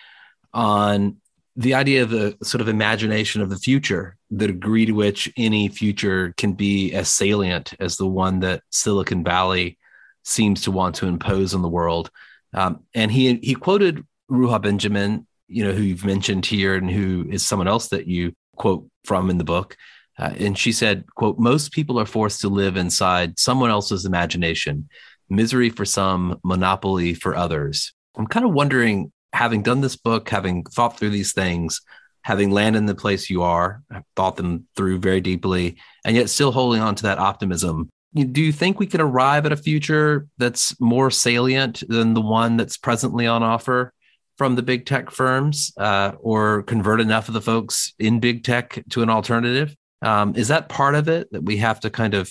on 0.54 1.18
the 1.56 1.74
idea 1.74 2.04
of 2.04 2.10
the 2.10 2.38
sort 2.44 2.62
of 2.62 2.70
imagination 2.70 3.42
of 3.42 3.50
the 3.50 3.58
future, 3.58 4.16
the 4.30 4.48
degree 4.48 4.86
to 4.86 4.94
which 4.94 5.32
any 5.36 5.68
future 5.68 6.34
can 6.38 6.54
be 6.54 6.94
as 6.94 7.10
salient 7.10 7.74
as 7.80 7.98
the 7.98 8.08
one 8.08 8.40
that 8.40 8.64
Silicon 8.70 9.24
Valley 9.24 9.78
seems 10.24 10.62
to 10.62 10.72
want 10.72 10.96
to 10.96 11.08
impose 11.08 11.54
on 11.54 11.62
the 11.62 11.70
world. 11.70 12.10
Um, 12.54 12.84
and 12.94 13.12
he 13.12 13.36
he 13.36 13.56
quoted 13.56 14.06
Ruha 14.30 14.62
Benjamin, 14.62 15.28
you 15.48 15.66
know, 15.66 15.74
who 15.74 15.82
you've 15.82 16.06
mentioned 16.06 16.46
here, 16.46 16.76
and 16.76 16.90
who 16.90 17.28
is 17.30 17.46
someone 17.46 17.68
else 17.68 17.90
that 17.90 18.08
you 18.08 18.34
quote 18.56 18.88
from 19.04 19.30
in 19.30 19.38
the 19.38 19.44
book. 19.44 19.76
Uh, 20.18 20.34
and 20.38 20.58
she 20.58 20.72
said, 20.72 21.06
"quote 21.16 21.40
Most 21.40 21.72
people 21.72 22.00
are 22.00 22.06
forced 22.06 22.42
to 22.42 22.50
live 22.50 22.78
inside 22.78 23.40
someone 23.40 23.70
else's 23.70 24.06
imagination, 24.06 24.88
misery 25.30 25.70
for 25.70 25.86
some, 25.86 26.40
monopoly 26.44 27.14
for 27.14 27.36
others." 27.36 27.94
I'm 28.16 28.28
kind 28.28 28.46
of 28.46 28.54
wondering 28.54 29.12
having 29.34 29.63
done 29.63 29.82
this 29.82 29.96
book, 29.96 30.30
having 30.30 30.63
thought 30.63 30.98
through 30.98 31.10
these 31.12 31.34
things, 31.34 31.82
having 32.24 32.52
landed 32.52 32.80
in 32.80 32.86
the 32.86 32.96
place 32.96 33.30
you 33.30 33.41
are, 33.41 33.82
thought 34.15 34.36
them 34.36 34.67
through 34.76 35.00
very 35.00 35.22
deeply, 35.22 35.78
and 36.06 36.15
yet 36.15 36.30
still 36.30 36.52
holding 36.52 36.82
on 36.82 36.96
to 36.96 37.04
that 37.04 37.17
optimism. 37.17 37.89
Do 38.13 38.41
you 38.41 38.52
think 38.52 38.78
we 38.78 38.88
can 38.88 39.02
arrive 39.02 39.46
at 39.46 39.54
a 39.54 39.58
future 39.58 40.28
that's 40.38 40.80
more 40.82 41.10
salient 41.10 41.82
than 41.88 42.13
the 42.13 42.22
one 42.22 42.58
that's 42.58 42.78
presently 42.78 43.26
on 43.26 43.41
offer 43.41 43.94
from 44.38 44.56
the 44.56 44.63
big 44.63 44.86
tech 44.86 45.12
firms, 45.12 45.72
uh, 45.78 46.12
or 46.20 46.63
convert 46.63 47.00
enough 47.00 47.28
of 47.28 47.34
the 47.34 47.41
folks 47.41 47.94
in 48.00 48.20
big 48.20 48.44
tech 48.44 48.84
to 48.89 49.02
an 49.02 49.10
alternative? 49.10 49.76
Um, 50.02 50.36
is 50.36 50.50
that 50.50 50.67
part 50.67 50.96
of 50.96 51.08
it 51.08 51.32
that 51.32 51.44
we 51.44 51.58
have 51.58 51.80
to 51.82 51.89
kind 51.89 52.13
of 52.13 52.30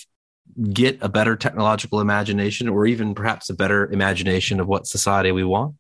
get 0.73 0.99
a 1.01 1.09
better 1.09 1.37
technological 1.37 2.01
imagination, 2.01 2.69
or 2.69 2.85
even 2.87 3.15
perhaps 3.15 3.49
a 3.49 3.55
better 3.55 3.91
imagination 3.91 4.61
of 4.61 4.67
what 4.67 4.87
society 4.87 5.33
we 5.33 5.45
want? 5.45 5.77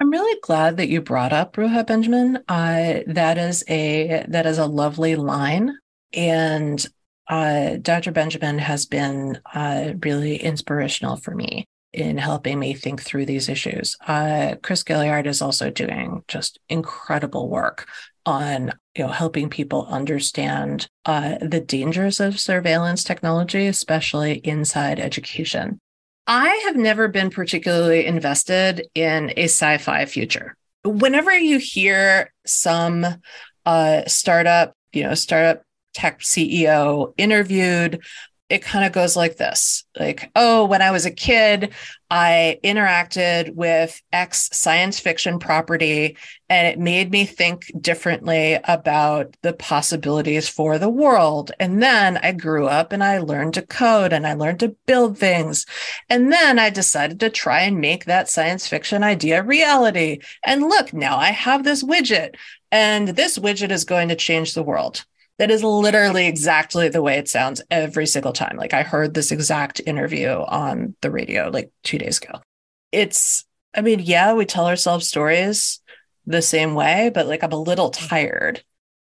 I'm 0.00 0.10
really 0.10 0.40
glad 0.40 0.78
that 0.78 0.88
you 0.88 1.02
brought 1.02 1.34
up 1.34 1.56
Ruha 1.56 1.86
Benjamin. 1.86 2.38
Uh, 2.48 3.00
that 3.06 3.36
is 3.36 3.62
a 3.68 4.24
that 4.28 4.46
is 4.46 4.56
a 4.56 4.64
lovely 4.64 5.14
line, 5.14 5.76
and 6.14 6.84
uh, 7.28 7.76
Dr. 7.82 8.10
Benjamin 8.10 8.58
has 8.58 8.86
been 8.86 9.38
uh, 9.54 9.92
really 10.02 10.36
inspirational 10.36 11.16
for 11.16 11.34
me 11.34 11.66
in 11.92 12.16
helping 12.16 12.58
me 12.58 12.72
think 12.72 13.02
through 13.02 13.26
these 13.26 13.50
issues. 13.50 13.96
Uh, 14.06 14.54
Chris 14.62 14.82
Gilliard 14.82 15.26
is 15.26 15.42
also 15.42 15.70
doing 15.70 16.24
just 16.28 16.58
incredible 16.70 17.50
work 17.50 17.86
on 18.24 18.72
you 18.96 19.04
know 19.04 19.10
helping 19.10 19.50
people 19.50 19.86
understand 19.86 20.88
uh, 21.04 21.36
the 21.42 21.60
dangers 21.60 22.20
of 22.20 22.40
surveillance 22.40 23.04
technology, 23.04 23.66
especially 23.66 24.38
inside 24.38 24.98
education. 24.98 25.78
I 26.32 26.62
have 26.66 26.76
never 26.76 27.08
been 27.08 27.30
particularly 27.30 28.06
invested 28.06 28.86
in 28.94 29.32
a 29.36 29.44
sci 29.46 29.78
fi 29.78 30.06
future. 30.06 30.56
Whenever 30.84 31.36
you 31.36 31.58
hear 31.58 32.32
some 32.46 33.04
uh, 33.66 34.02
startup, 34.06 34.76
you 34.92 35.02
know, 35.02 35.14
startup 35.14 35.64
tech 35.92 36.20
CEO 36.20 37.14
interviewed 37.16 38.04
it 38.50 38.62
kind 38.62 38.84
of 38.84 38.92
goes 38.92 39.16
like 39.16 39.36
this 39.36 39.84
like 39.98 40.30
oh 40.36 40.64
when 40.66 40.82
i 40.82 40.90
was 40.90 41.06
a 41.06 41.10
kid 41.10 41.72
i 42.10 42.58
interacted 42.62 43.54
with 43.54 44.02
x 44.12 44.50
science 44.52 45.00
fiction 45.00 45.38
property 45.38 46.16
and 46.50 46.66
it 46.66 46.80
made 46.80 47.12
me 47.12 47.24
think 47.24 47.70
differently 47.80 48.58
about 48.64 49.36
the 49.42 49.52
possibilities 49.52 50.48
for 50.48 50.78
the 50.78 50.88
world. 50.88 51.52
And 51.60 51.80
then 51.80 52.18
i 52.18 52.32
grew 52.32 52.66
up 52.66 52.92
and 52.92 53.04
i 53.04 53.18
learned 53.18 53.54
to 53.54 53.62
code 53.62 54.12
and 54.12 54.26
i 54.26 54.34
learned 54.34 54.58
to 54.60 54.76
build 54.84 55.16
things. 55.16 55.64
And 56.10 56.32
then 56.32 56.58
i 56.58 56.68
decided 56.68 57.20
to 57.20 57.30
try 57.30 57.60
and 57.60 57.80
make 57.80 58.04
that 58.04 58.28
science 58.28 58.66
fiction 58.66 59.04
idea 59.04 59.42
reality. 59.42 60.18
And 60.44 60.62
look 60.62 60.92
now 60.92 61.16
i 61.16 61.30
have 61.30 61.62
this 61.62 61.84
widget 61.84 62.34
and 62.72 63.08
this 63.08 63.38
widget 63.38 63.70
is 63.70 63.84
going 63.84 64.08
to 64.08 64.16
change 64.16 64.54
the 64.54 64.64
world 64.64 65.04
that 65.40 65.50
is 65.50 65.64
literally 65.64 66.26
exactly 66.26 66.90
the 66.90 67.00
way 67.00 67.16
it 67.16 67.26
sounds 67.26 67.62
every 67.70 68.06
single 68.06 68.34
time. 68.34 68.58
Like 68.58 68.74
I 68.74 68.82
heard 68.82 69.14
this 69.14 69.32
exact 69.32 69.80
interview 69.86 70.28
on 70.28 70.94
the 71.00 71.10
radio 71.10 71.48
like 71.48 71.72
two 71.82 71.96
days 71.96 72.18
ago. 72.18 72.42
It's, 72.92 73.46
I 73.74 73.80
mean, 73.80 74.00
yeah, 74.00 74.34
we 74.34 74.44
tell 74.44 74.66
ourselves 74.66 75.08
stories 75.08 75.80
the 76.26 76.42
same 76.42 76.74
way, 76.74 77.10
but 77.14 77.26
like 77.26 77.42
I'm 77.42 77.52
a 77.52 77.56
little 77.56 77.88
tired 77.88 78.62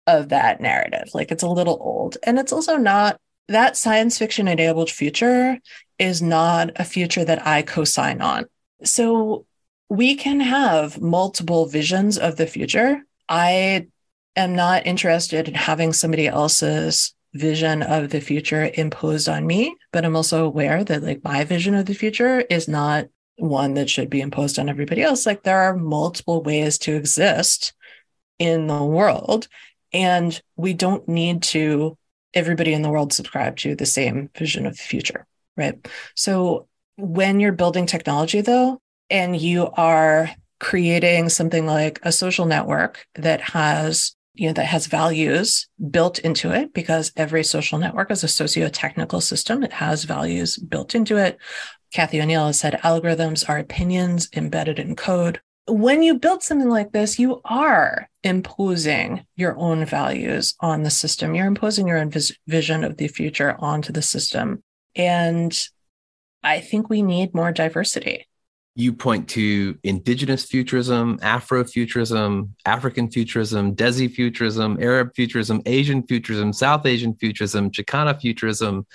of 0.08 0.30
that 0.30 0.60
narrative. 0.60 1.10
Like 1.14 1.30
it's 1.30 1.44
a 1.44 1.48
little 1.48 1.78
old. 1.80 2.16
And 2.24 2.36
it's 2.36 2.52
also 2.52 2.78
not 2.78 3.20
that 3.46 3.76
science 3.76 4.18
fiction 4.18 4.48
enabled 4.48 4.90
future 4.90 5.60
is 6.00 6.20
not 6.20 6.70
a 6.74 6.84
future 6.84 7.24
that 7.24 7.46
I 7.46 7.62
co 7.62 7.84
sign 7.84 8.20
on. 8.20 8.46
So 8.82 9.46
we 9.88 10.16
can 10.16 10.40
have 10.40 11.00
multiple 11.00 11.66
visions 11.66 12.18
of 12.18 12.34
the 12.34 12.48
future. 12.48 13.04
I 13.28 13.86
am 14.36 14.54
not 14.54 14.86
interested 14.86 15.48
in 15.48 15.54
having 15.54 15.92
somebody 15.92 16.26
else's 16.26 17.14
vision 17.34 17.82
of 17.82 18.10
the 18.10 18.20
future 18.20 18.70
imposed 18.74 19.28
on 19.28 19.46
me, 19.46 19.74
but 19.92 20.04
I'm 20.04 20.16
also 20.16 20.44
aware 20.44 20.84
that 20.84 21.02
like 21.02 21.24
my 21.24 21.44
vision 21.44 21.74
of 21.74 21.86
the 21.86 21.94
future 21.94 22.40
is 22.40 22.68
not 22.68 23.06
one 23.36 23.74
that 23.74 23.90
should 23.90 24.08
be 24.08 24.20
imposed 24.20 24.58
on 24.58 24.68
everybody 24.68 25.02
else. 25.02 25.26
Like 25.26 25.42
there 25.42 25.62
are 25.62 25.76
multiple 25.76 26.42
ways 26.42 26.78
to 26.78 26.94
exist 26.94 27.72
in 28.38 28.66
the 28.68 28.82
world, 28.82 29.48
and 29.92 30.40
we 30.56 30.74
don't 30.74 31.08
need 31.08 31.42
to 31.44 31.96
everybody 32.32 32.72
in 32.72 32.82
the 32.82 32.90
world 32.90 33.12
subscribe 33.12 33.56
to 33.56 33.76
the 33.76 33.86
same 33.86 34.28
vision 34.36 34.66
of 34.66 34.76
the 34.76 34.82
future, 34.82 35.26
right? 35.56 35.86
So 36.16 36.66
when 36.96 37.40
you're 37.40 37.52
building 37.52 37.86
technology 37.86 38.40
though, 38.40 38.80
and 39.10 39.36
you 39.36 39.68
are 39.76 40.30
creating 40.60 41.28
something 41.28 41.66
like 41.66 42.00
a 42.02 42.12
social 42.12 42.46
network 42.46 43.06
that 43.16 43.40
has 43.40 44.13
you 44.34 44.48
know 44.48 44.52
that 44.52 44.66
has 44.66 44.86
values 44.86 45.68
built 45.90 46.18
into 46.18 46.50
it 46.50 46.74
because 46.74 47.12
every 47.16 47.44
social 47.44 47.78
network 47.78 48.10
is 48.10 48.24
a 48.24 48.28
socio-technical 48.28 49.20
system. 49.20 49.62
It 49.62 49.72
has 49.72 50.04
values 50.04 50.56
built 50.56 50.94
into 50.94 51.16
it. 51.16 51.38
Cathy 51.92 52.20
O'Neil 52.20 52.46
has 52.46 52.58
said 52.58 52.80
algorithms 52.82 53.48
are 53.48 53.58
opinions 53.58 54.28
embedded 54.34 54.78
in 54.78 54.96
code. 54.96 55.40
When 55.66 56.02
you 56.02 56.18
build 56.18 56.42
something 56.42 56.68
like 56.68 56.92
this 56.92 57.18
you 57.18 57.40
are 57.44 58.10
imposing 58.22 59.24
your 59.36 59.56
own 59.56 59.84
values 59.86 60.54
on 60.60 60.82
the 60.82 60.90
system. 60.90 61.34
You're 61.34 61.46
imposing 61.46 61.88
your 61.88 61.98
own 61.98 62.10
vis- 62.10 62.36
vision 62.46 62.84
of 62.84 62.96
the 62.96 63.08
future 63.08 63.56
onto 63.58 63.92
the 63.92 64.02
system. 64.02 64.62
And 64.96 65.56
i 66.44 66.60
think 66.60 66.88
we 66.88 67.02
need 67.02 67.34
more 67.34 67.50
diversity 67.50 68.28
you 68.76 68.92
point 68.92 69.28
to 69.28 69.78
indigenous 69.84 70.44
futurism, 70.44 71.18
Afrofuturism, 71.18 72.50
African 72.66 73.08
futurism, 73.08 73.74
Desi 73.76 74.10
futurism, 74.10 74.78
Arab 74.80 75.14
futurism, 75.14 75.62
Asian 75.64 76.02
futurism, 76.02 76.52
South 76.52 76.84
Asian 76.84 77.14
futurism, 77.14 77.70
Chicana 77.70 78.20
futurism, 78.20 78.86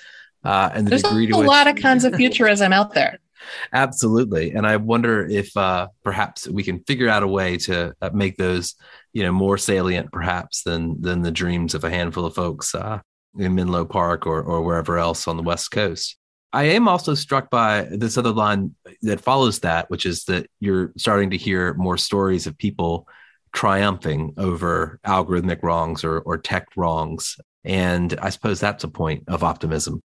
uh, 0.43 0.69
and 0.73 0.85
the 0.85 0.91
There's 0.91 1.03
degree 1.03 1.25
a 1.25 1.29
to 1.29 1.37
which, 1.37 1.47
lot 1.47 1.67
of 1.67 1.77
kinds 1.77 2.03
of 2.03 2.13
futurism 2.15 2.73
out 2.73 2.93
there. 2.93 3.19
Absolutely, 3.73 4.51
and 4.51 4.67
I 4.67 4.75
wonder 4.75 5.25
if 5.25 5.55
uh, 5.55 5.87
perhaps 6.03 6.45
we 6.45 6.63
can 6.63 6.83
figure 6.83 7.07
out 7.07 7.23
a 7.23 7.27
way 7.27 7.55
to 7.57 7.93
uh, 8.01 8.09
make 8.13 8.35
those, 8.35 8.75
you 9.13 9.23
know, 9.23 9.31
more 9.31 9.57
salient, 9.57 10.11
perhaps 10.11 10.63
than 10.63 11.01
than 11.01 11.21
the 11.21 11.31
dreams 11.31 11.73
of 11.73 11.85
a 11.85 11.89
handful 11.89 12.25
of 12.25 12.35
folks 12.35 12.75
uh, 12.75 12.99
in 13.37 13.55
Menlo 13.55 13.85
Park 13.85 14.27
or 14.27 14.41
or 14.41 14.61
wherever 14.61 14.97
else 14.97 15.25
on 15.25 15.37
the 15.37 15.43
West 15.43 15.71
Coast. 15.71 16.17
I 16.51 16.63
am 16.63 16.87
also 16.87 17.13
struck 17.13 17.49
by 17.49 17.87
this 17.91 18.17
other 18.17 18.31
line 18.31 18.75
that 19.03 19.21
follows 19.21 19.59
that, 19.59 19.89
which 19.89 20.05
is 20.05 20.23
that 20.25 20.47
you're 20.59 20.91
starting 20.97 21.29
to 21.29 21.37
hear 21.37 21.73
more 21.75 21.97
stories 21.97 22.47
of 22.47 22.57
people 22.57 23.07
triumphing 23.53 24.33
over 24.37 24.99
algorithmic 25.05 25.61
wrongs 25.63 26.03
or, 26.03 26.19
or 26.19 26.37
tech 26.37 26.67
wrongs. 26.75 27.37
And 27.63 28.17
I 28.21 28.29
suppose 28.29 28.59
that's 28.59 28.83
a 28.83 28.87
point 28.87 29.23
of 29.27 29.43
optimism. 29.43 30.01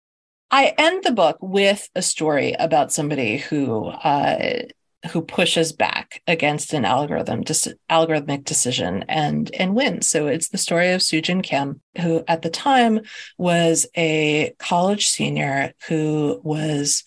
I 0.49 0.73
end 0.77 1.03
the 1.03 1.11
book 1.11 1.37
with 1.41 1.87
a 1.95 2.01
story 2.01 2.53
about 2.53 2.91
somebody 2.91 3.37
who 3.37 3.85
uh, 3.85 4.63
who 5.09 5.21
pushes 5.21 5.71
back 5.71 6.21
against 6.27 6.73
an 6.73 6.85
algorithm 6.85 7.41
dis- 7.41 7.73
algorithmic 7.89 8.43
decision 8.43 9.03
and 9.09 9.53
and 9.55 9.75
wins. 9.75 10.07
So 10.07 10.27
it's 10.27 10.49
the 10.49 10.57
story 10.57 10.91
of 10.91 11.01
Soojin 11.01 11.41
Kim, 11.43 11.81
who 11.99 12.23
at 12.27 12.43
the 12.43 12.49
time 12.49 13.01
was 13.37 13.87
a 13.97 14.53
college 14.59 15.07
senior 15.07 15.73
who 15.87 16.39
was 16.43 17.03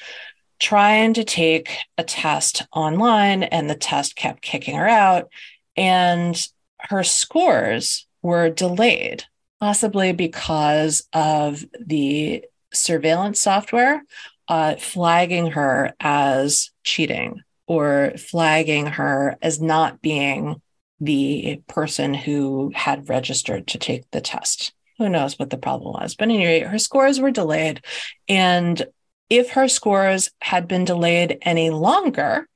trying 0.59 1.15
to 1.15 1.25
take 1.25 1.77
a 1.99 2.05
test 2.05 2.63
online 2.73 3.43
and 3.43 3.69
the 3.69 3.75
test 3.75 4.17
kept 4.17 4.43
kicking 4.43 4.77
her 4.77 4.89
out 4.89 5.29
and 5.77 6.49
her 6.79 7.03
scores 7.03 8.07
were 8.23 8.51
delayed 8.51 9.25
possibly 9.61 10.13
because 10.13 11.07
of 11.13 11.65
the 11.81 12.45
surveillance 12.73 13.41
software 13.41 14.03
uh, 14.49 14.77
flagging 14.77 15.51
her 15.51 15.93
as 16.01 16.71
cheating 16.83 17.43
or 17.67 18.13
flagging 18.19 18.87
her 18.87 19.37
as 19.41 19.61
not 19.61 20.03
being 20.03 20.61
the 21.01 21.61
person 21.67 22.15
who 22.15 22.73
had 22.75 23.09
registered 23.09 23.67
to 23.69 23.79
take 23.79 24.11
the 24.11 24.21
test. 24.21 24.73
Who 24.99 25.09
knows 25.09 25.39
what 25.39 25.51
the 25.51 25.59
problem 25.59 25.93
was? 25.93 26.15
But 26.15 26.29
anyway, 26.29 26.61
her 26.61 26.79
scores 26.79 27.21
were 27.21 27.31
delayed. 27.31 27.85
And 28.29 28.87
if 29.29 29.51
her 29.51 29.69
scores 29.69 30.31
had 30.41 30.69
been 30.69 30.85
delayed 30.85 31.39
any 31.43 31.71
longer, 31.71 32.49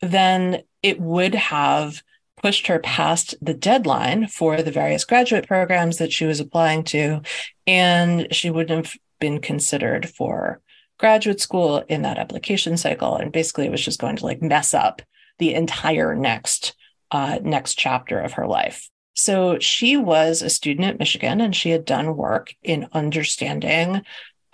then 0.00 0.62
it 0.82 1.00
would 1.00 1.34
have 1.34 2.02
pushed 2.40 2.66
her 2.68 2.78
past 2.78 3.34
the 3.42 3.54
deadline 3.54 4.26
for 4.26 4.62
the 4.62 4.70
various 4.70 5.04
graduate 5.04 5.46
programs 5.46 5.98
that 5.98 6.12
she 6.12 6.24
was 6.24 6.40
applying 6.40 6.84
to. 6.84 7.20
And 7.66 8.34
she 8.34 8.50
wouldn't 8.50 8.86
have 8.86 8.96
been 9.20 9.40
considered 9.40 10.08
for 10.08 10.60
graduate 11.02 11.40
school 11.40 11.84
in 11.88 12.02
that 12.02 12.16
application 12.16 12.76
cycle 12.76 13.16
and 13.16 13.32
basically 13.32 13.66
it 13.66 13.72
was 13.72 13.84
just 13.84 14.00
going 14.00 14.14
to 14.14 14.24
like 14.24 14.40
mess 14.40 14.72
up 14.72 15.02
the 15.40 15.52
entire 15.52 16.14
next 16.14 16.76
uh, 17.10 17.40
next 17.42 17.74
chapter 17.74 18.20
of 18.20 18.34
her 18.34 18.46
life. 18.46 18.88
So 19.14 19.58
she 19.58 19.96
was 19.96 20.42
a 20.42 20.48
student 20.48 20.86
at 20.86 21.00
michigan 21.00 21.40
and 21.40 21.56
she 21.56 21.70
had 21.70 21.84
done 21.84 22.16
work 22.16 22.54
in 22.62 22.86
understanding 22.92 24.02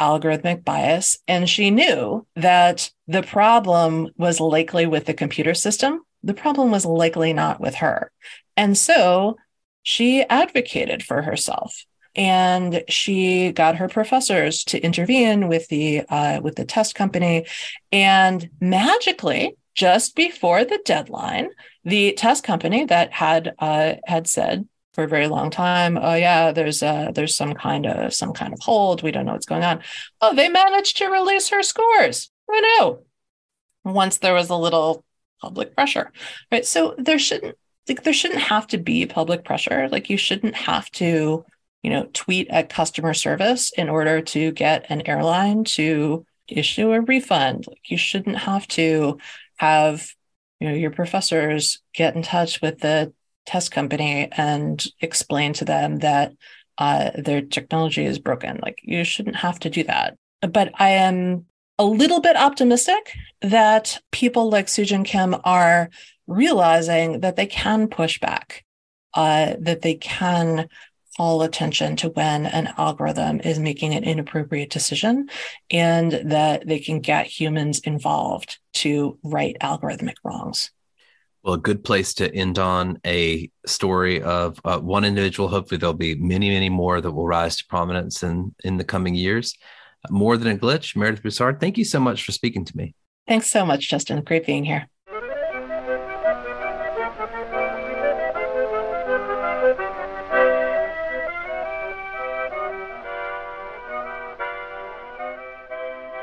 algorithmic 0.01 0.65
bias 0.65 1.19
and 1.29 1.47
she 1.47 1.71
knew 1.71 2.27
that 2.35 2.91
the 3.07 3.23
problem 3.23 4.09
was 4.17 4.41
likely 4.41 4.87
with 4.87 5.05
the 5.05 5.13
computer 5.13 5.53
system. 5.53 6.01
The 6.23 6.33
problem 6.33 6.71
was 6.71 6.87
likely 6.87 7.35
not 7.35 7.61
with 7.61 7.75
her. 7.75 8.11
And 8.57 8.77
so 8.79 9.37
she 9.83 10.23
advocated 10.23 11.03
for 11.03 11.21
herself 11.21 11.85
and 12.19 12.83
she 12.89 13.53
got 13.53 13.77
her 13.77 13.89
professors 13.89 14.65
to 14.65 14.81
intervene 14.81 15.47
with 15.47 15.69
the 15.69 16.03
uh, 16.09 16.41
with 16.43 16.57
the 16.57 16.65
test 16.65 16.97
company. 16.97 17.47
And 17.93 18.51
magically 18.61 19.57
just 19.75 20.17
before 20.17 20.65
the 20.65 20.81
deadline 20.85 21.49
the 21.85 22.13
test 22.15 22.43
company 22.43 22.85
that 22.85 23.13
had 23.13 23.55
uh, 23.61 23.95
had 24.05 24.27
said 24.27 24.69
for 24.93 25.05
a 25.05 25.09
very 25.09 25.29
long 25.29 25.49
time 25.49 25.97
oh 25.97 26.15
yeah 26.15 26.51
there's 26.51 26.83
uh 26.83 27.13
there's 27.15 27.37
some 27.37 27.55
kind 27.55 27.87
of 27.87 28.13
some 28.13 28.33
kind 28.33 28.53
of 28.53 28.59
hold. 28.61 29.03
We 29.03 29.13
don't 29.13 29.25
know 29.25 29.33
what's 29.33 29.47
going 29.47 29.63
on. 29.63 29.81
Oh 30.21 30.35
they 30.35 30.49
managed 30.49 30.99
to 30.99 31.07
release 31.07 31.49
her 31.51 31.63
scores. 31.63 32.31
Who 32.49 32.61
knew? 32.61 33.05
Once 33.85 34.19
there 34.19 34.35
was 34.35 34.51
a 34.51 34.57
little 34.57 35.05
public 35.41 35.77
pressure 35.77 36.13
right? 36.51 36.67
So 36.67 36.97
there 36.99 37.21
shouldn't 37.21 37.57
like 37.89 38.03
there 38.03 38.13
shouldn't 38.13 38.41
have 38.41 38.67
to 38.69 38.79
be 38.79 39.07
public 39.07 39.45
pressure. 39.45 39.89
Like 39.89 40.11
you 40.11 40.17
shouldn't 40.17 40.57
have 40.57 40.91
to 40.93 41.45
you 41.83 41.91
know, 41.91 42.09
tweet 42.13 42.49
at 42.49 42.69
customer 42.69 43.15
service 43.15 43.73
in 43.77 43.89
order 43.89 44.21
to 44.21 44.51
get 44.53 44.87
an 44.89 45.03
airline 45.07 45.65
to 45.65 46.25
issue 46.49 46.93
a 46.93 47.01
refund. 47.01 47.67
Like 47.69 47.91
you 47.91 47.97
shouldn't 47.97 48.39
have 48.39 48.67
to 48.69 49.19
have, 49.57 50.11
you 50.61 50.69
know, 50.69 50.75
your 50.75 50.91
professors 50.91 51.81
get 51.95 52.17
in 52.17 52.23
touch 52.23 52.61
with 52.61 52.81
the 52.81 53.13
test 53.47 53.71
company 53.71 54.29
and 54.33 54.85
explain 55.01 55.53
to 55.55 55.65
them 55.65 55.99
that 55.99 56.33
uh, 56.79 57.11
their 57.17 57.43
technology 57.43 58.05
is 58.05 58.19
broken. 58.19 58.61
Like 58.63 58.81
you 58.83 59.05
shouldn't 59.05 59.37
have 59.37 59.59
to 59.61 59.71
do 59.71 59.85
that. 59.85 60.17
But 60.41 60.73
I 60.79 60.91
am 60.91 61.47
a 61.79 61.85
little 61.85 62.21
bit 62.21 62.37
optimistic 62.37 63.15
that 63.41 64.01
people 64.11 64.51
like 64.51 64.67
Soojin 64.67 65.05
Kim 65.05 65.37
are 65.45 65.91
realizing 66.27 67.21
that 67.21 67.37
they 67.37 67.47
can 67.47 67.89
push 67.89 68.19
back, 68.21 68.65
uh, 69.15 69.55
that 69.61 69.83
they 69.83 69.95
can 69.95 70.69
call 71.19 71.43
attention 71.43 71.97
to 71.97 72.11
when 72.11 72.47
an 72.47 72.73
algorithm 72.79 73.41
is 73.41 73.59
making 73.59 73.93
an 73.93 74.05
inappropriate 74.05 74.71
decision 74.71 75.29
and 75.69 76.13
that 76.13 76.67
they 76.67 76.79
can 76.79 77.01
get 77.01 77.27
humans 77.27 77.81
involved 77.81 78.59
to 78.73 79.19
right 79.25 79.57
algorithmic 79.61 80.15
wrongs. 80.23 80.71
Well, 81.43 81.55
a 81.55 81.59
good 81.59 81.83
place 81.83 82.15
to 82.15 82.33
end 82.33 82.59
on 82.59 83.01
a 83.05 83.51
story 83.67 84.23
of 84.23 84.61
uh, 84.65 84.79
one 84.79 85.05
individual. 85.05 85.49
Hopefully, 85.49 85.79
there'll 85.79 85.95
be 85.95 86.15
many, 86.15 86.51
many 86.51 86.69
more 86.69 87.01
that 87.01 87.11
will 87.11 87.27
rise 87.27 87.57
to 87.57 87.67
prominence 87.67 88.23
in, 88.23 88.55
in 88.65 88.77
the 88.77 88.85
coming 88.85 89.15
years. 89.15 89.55
More 90.11 90.37
than 90.37 90.57
a 90.57 90.59
glitch, 90.59 90.95
Meredith 90.95 91.23
Broussard, 91.23 91.59
thank 91.61 91.79
you 91.79 91.85
so 91.85 91.99
much 91.99 92.25
for 92.25 92.33
speaking 92.33 92.65
to 92.65 92.77
me. 92.77 92.95
Thanks 93.27 93.49
so 93.49 93.67
much, 93.67 93.89
Justin. 93.89 94.23
Great 94.23 94.47
being 94.47 94.65
here. 94.65 94.89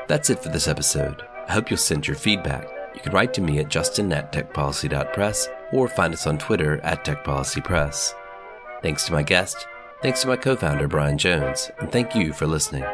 That's 0.06 0.30
it 0.30 0.38
for 0.38 0.50
this 0.50 0.68
episode. 0.68 1.22
I 1.48 1.52
hope 1.52 1.70
you'll 1.70 1.78
send 1.78 2.06
your 2.06 2.16
feedback. 2.16 2.68
You 2.94 3.00
can 3.00 3.12
write 3.12 3.34
to 3.34 3.40
me 3.40 3.58
at 3.58 3.68
justin 3.68 4.12
at 4.12 4.32
techpolicy.press 4.32 5.48
or 5.72 5.88
find 5.88 6.14
us 6.14 6.26
on 6.26 6.38
Twitter 6.38 6.80
at 6.82 7.04
techpolicypress. 7.04 8.12
Thanks 8.82 9.04
to 9.06 9.12
my 9.12 9.22
guest, 9.22 9.66
thanks 10.02 10.22
to 10.22 10.28
my 10.28 10.36
co 10.36 10.56
founder, 10.56 10.88
Brian 10.88 11.18
Jones, 11.18 11.70
and 11.78 11.90
thank 11.90 12.14
you 12.14 12.32
for 12.32 12.46
listening. 12.46 12.84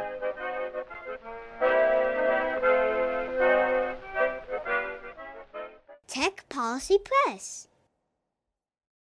Tech 6.06 6.44
Policy 6.48 6.98
Press. 6.98 7.68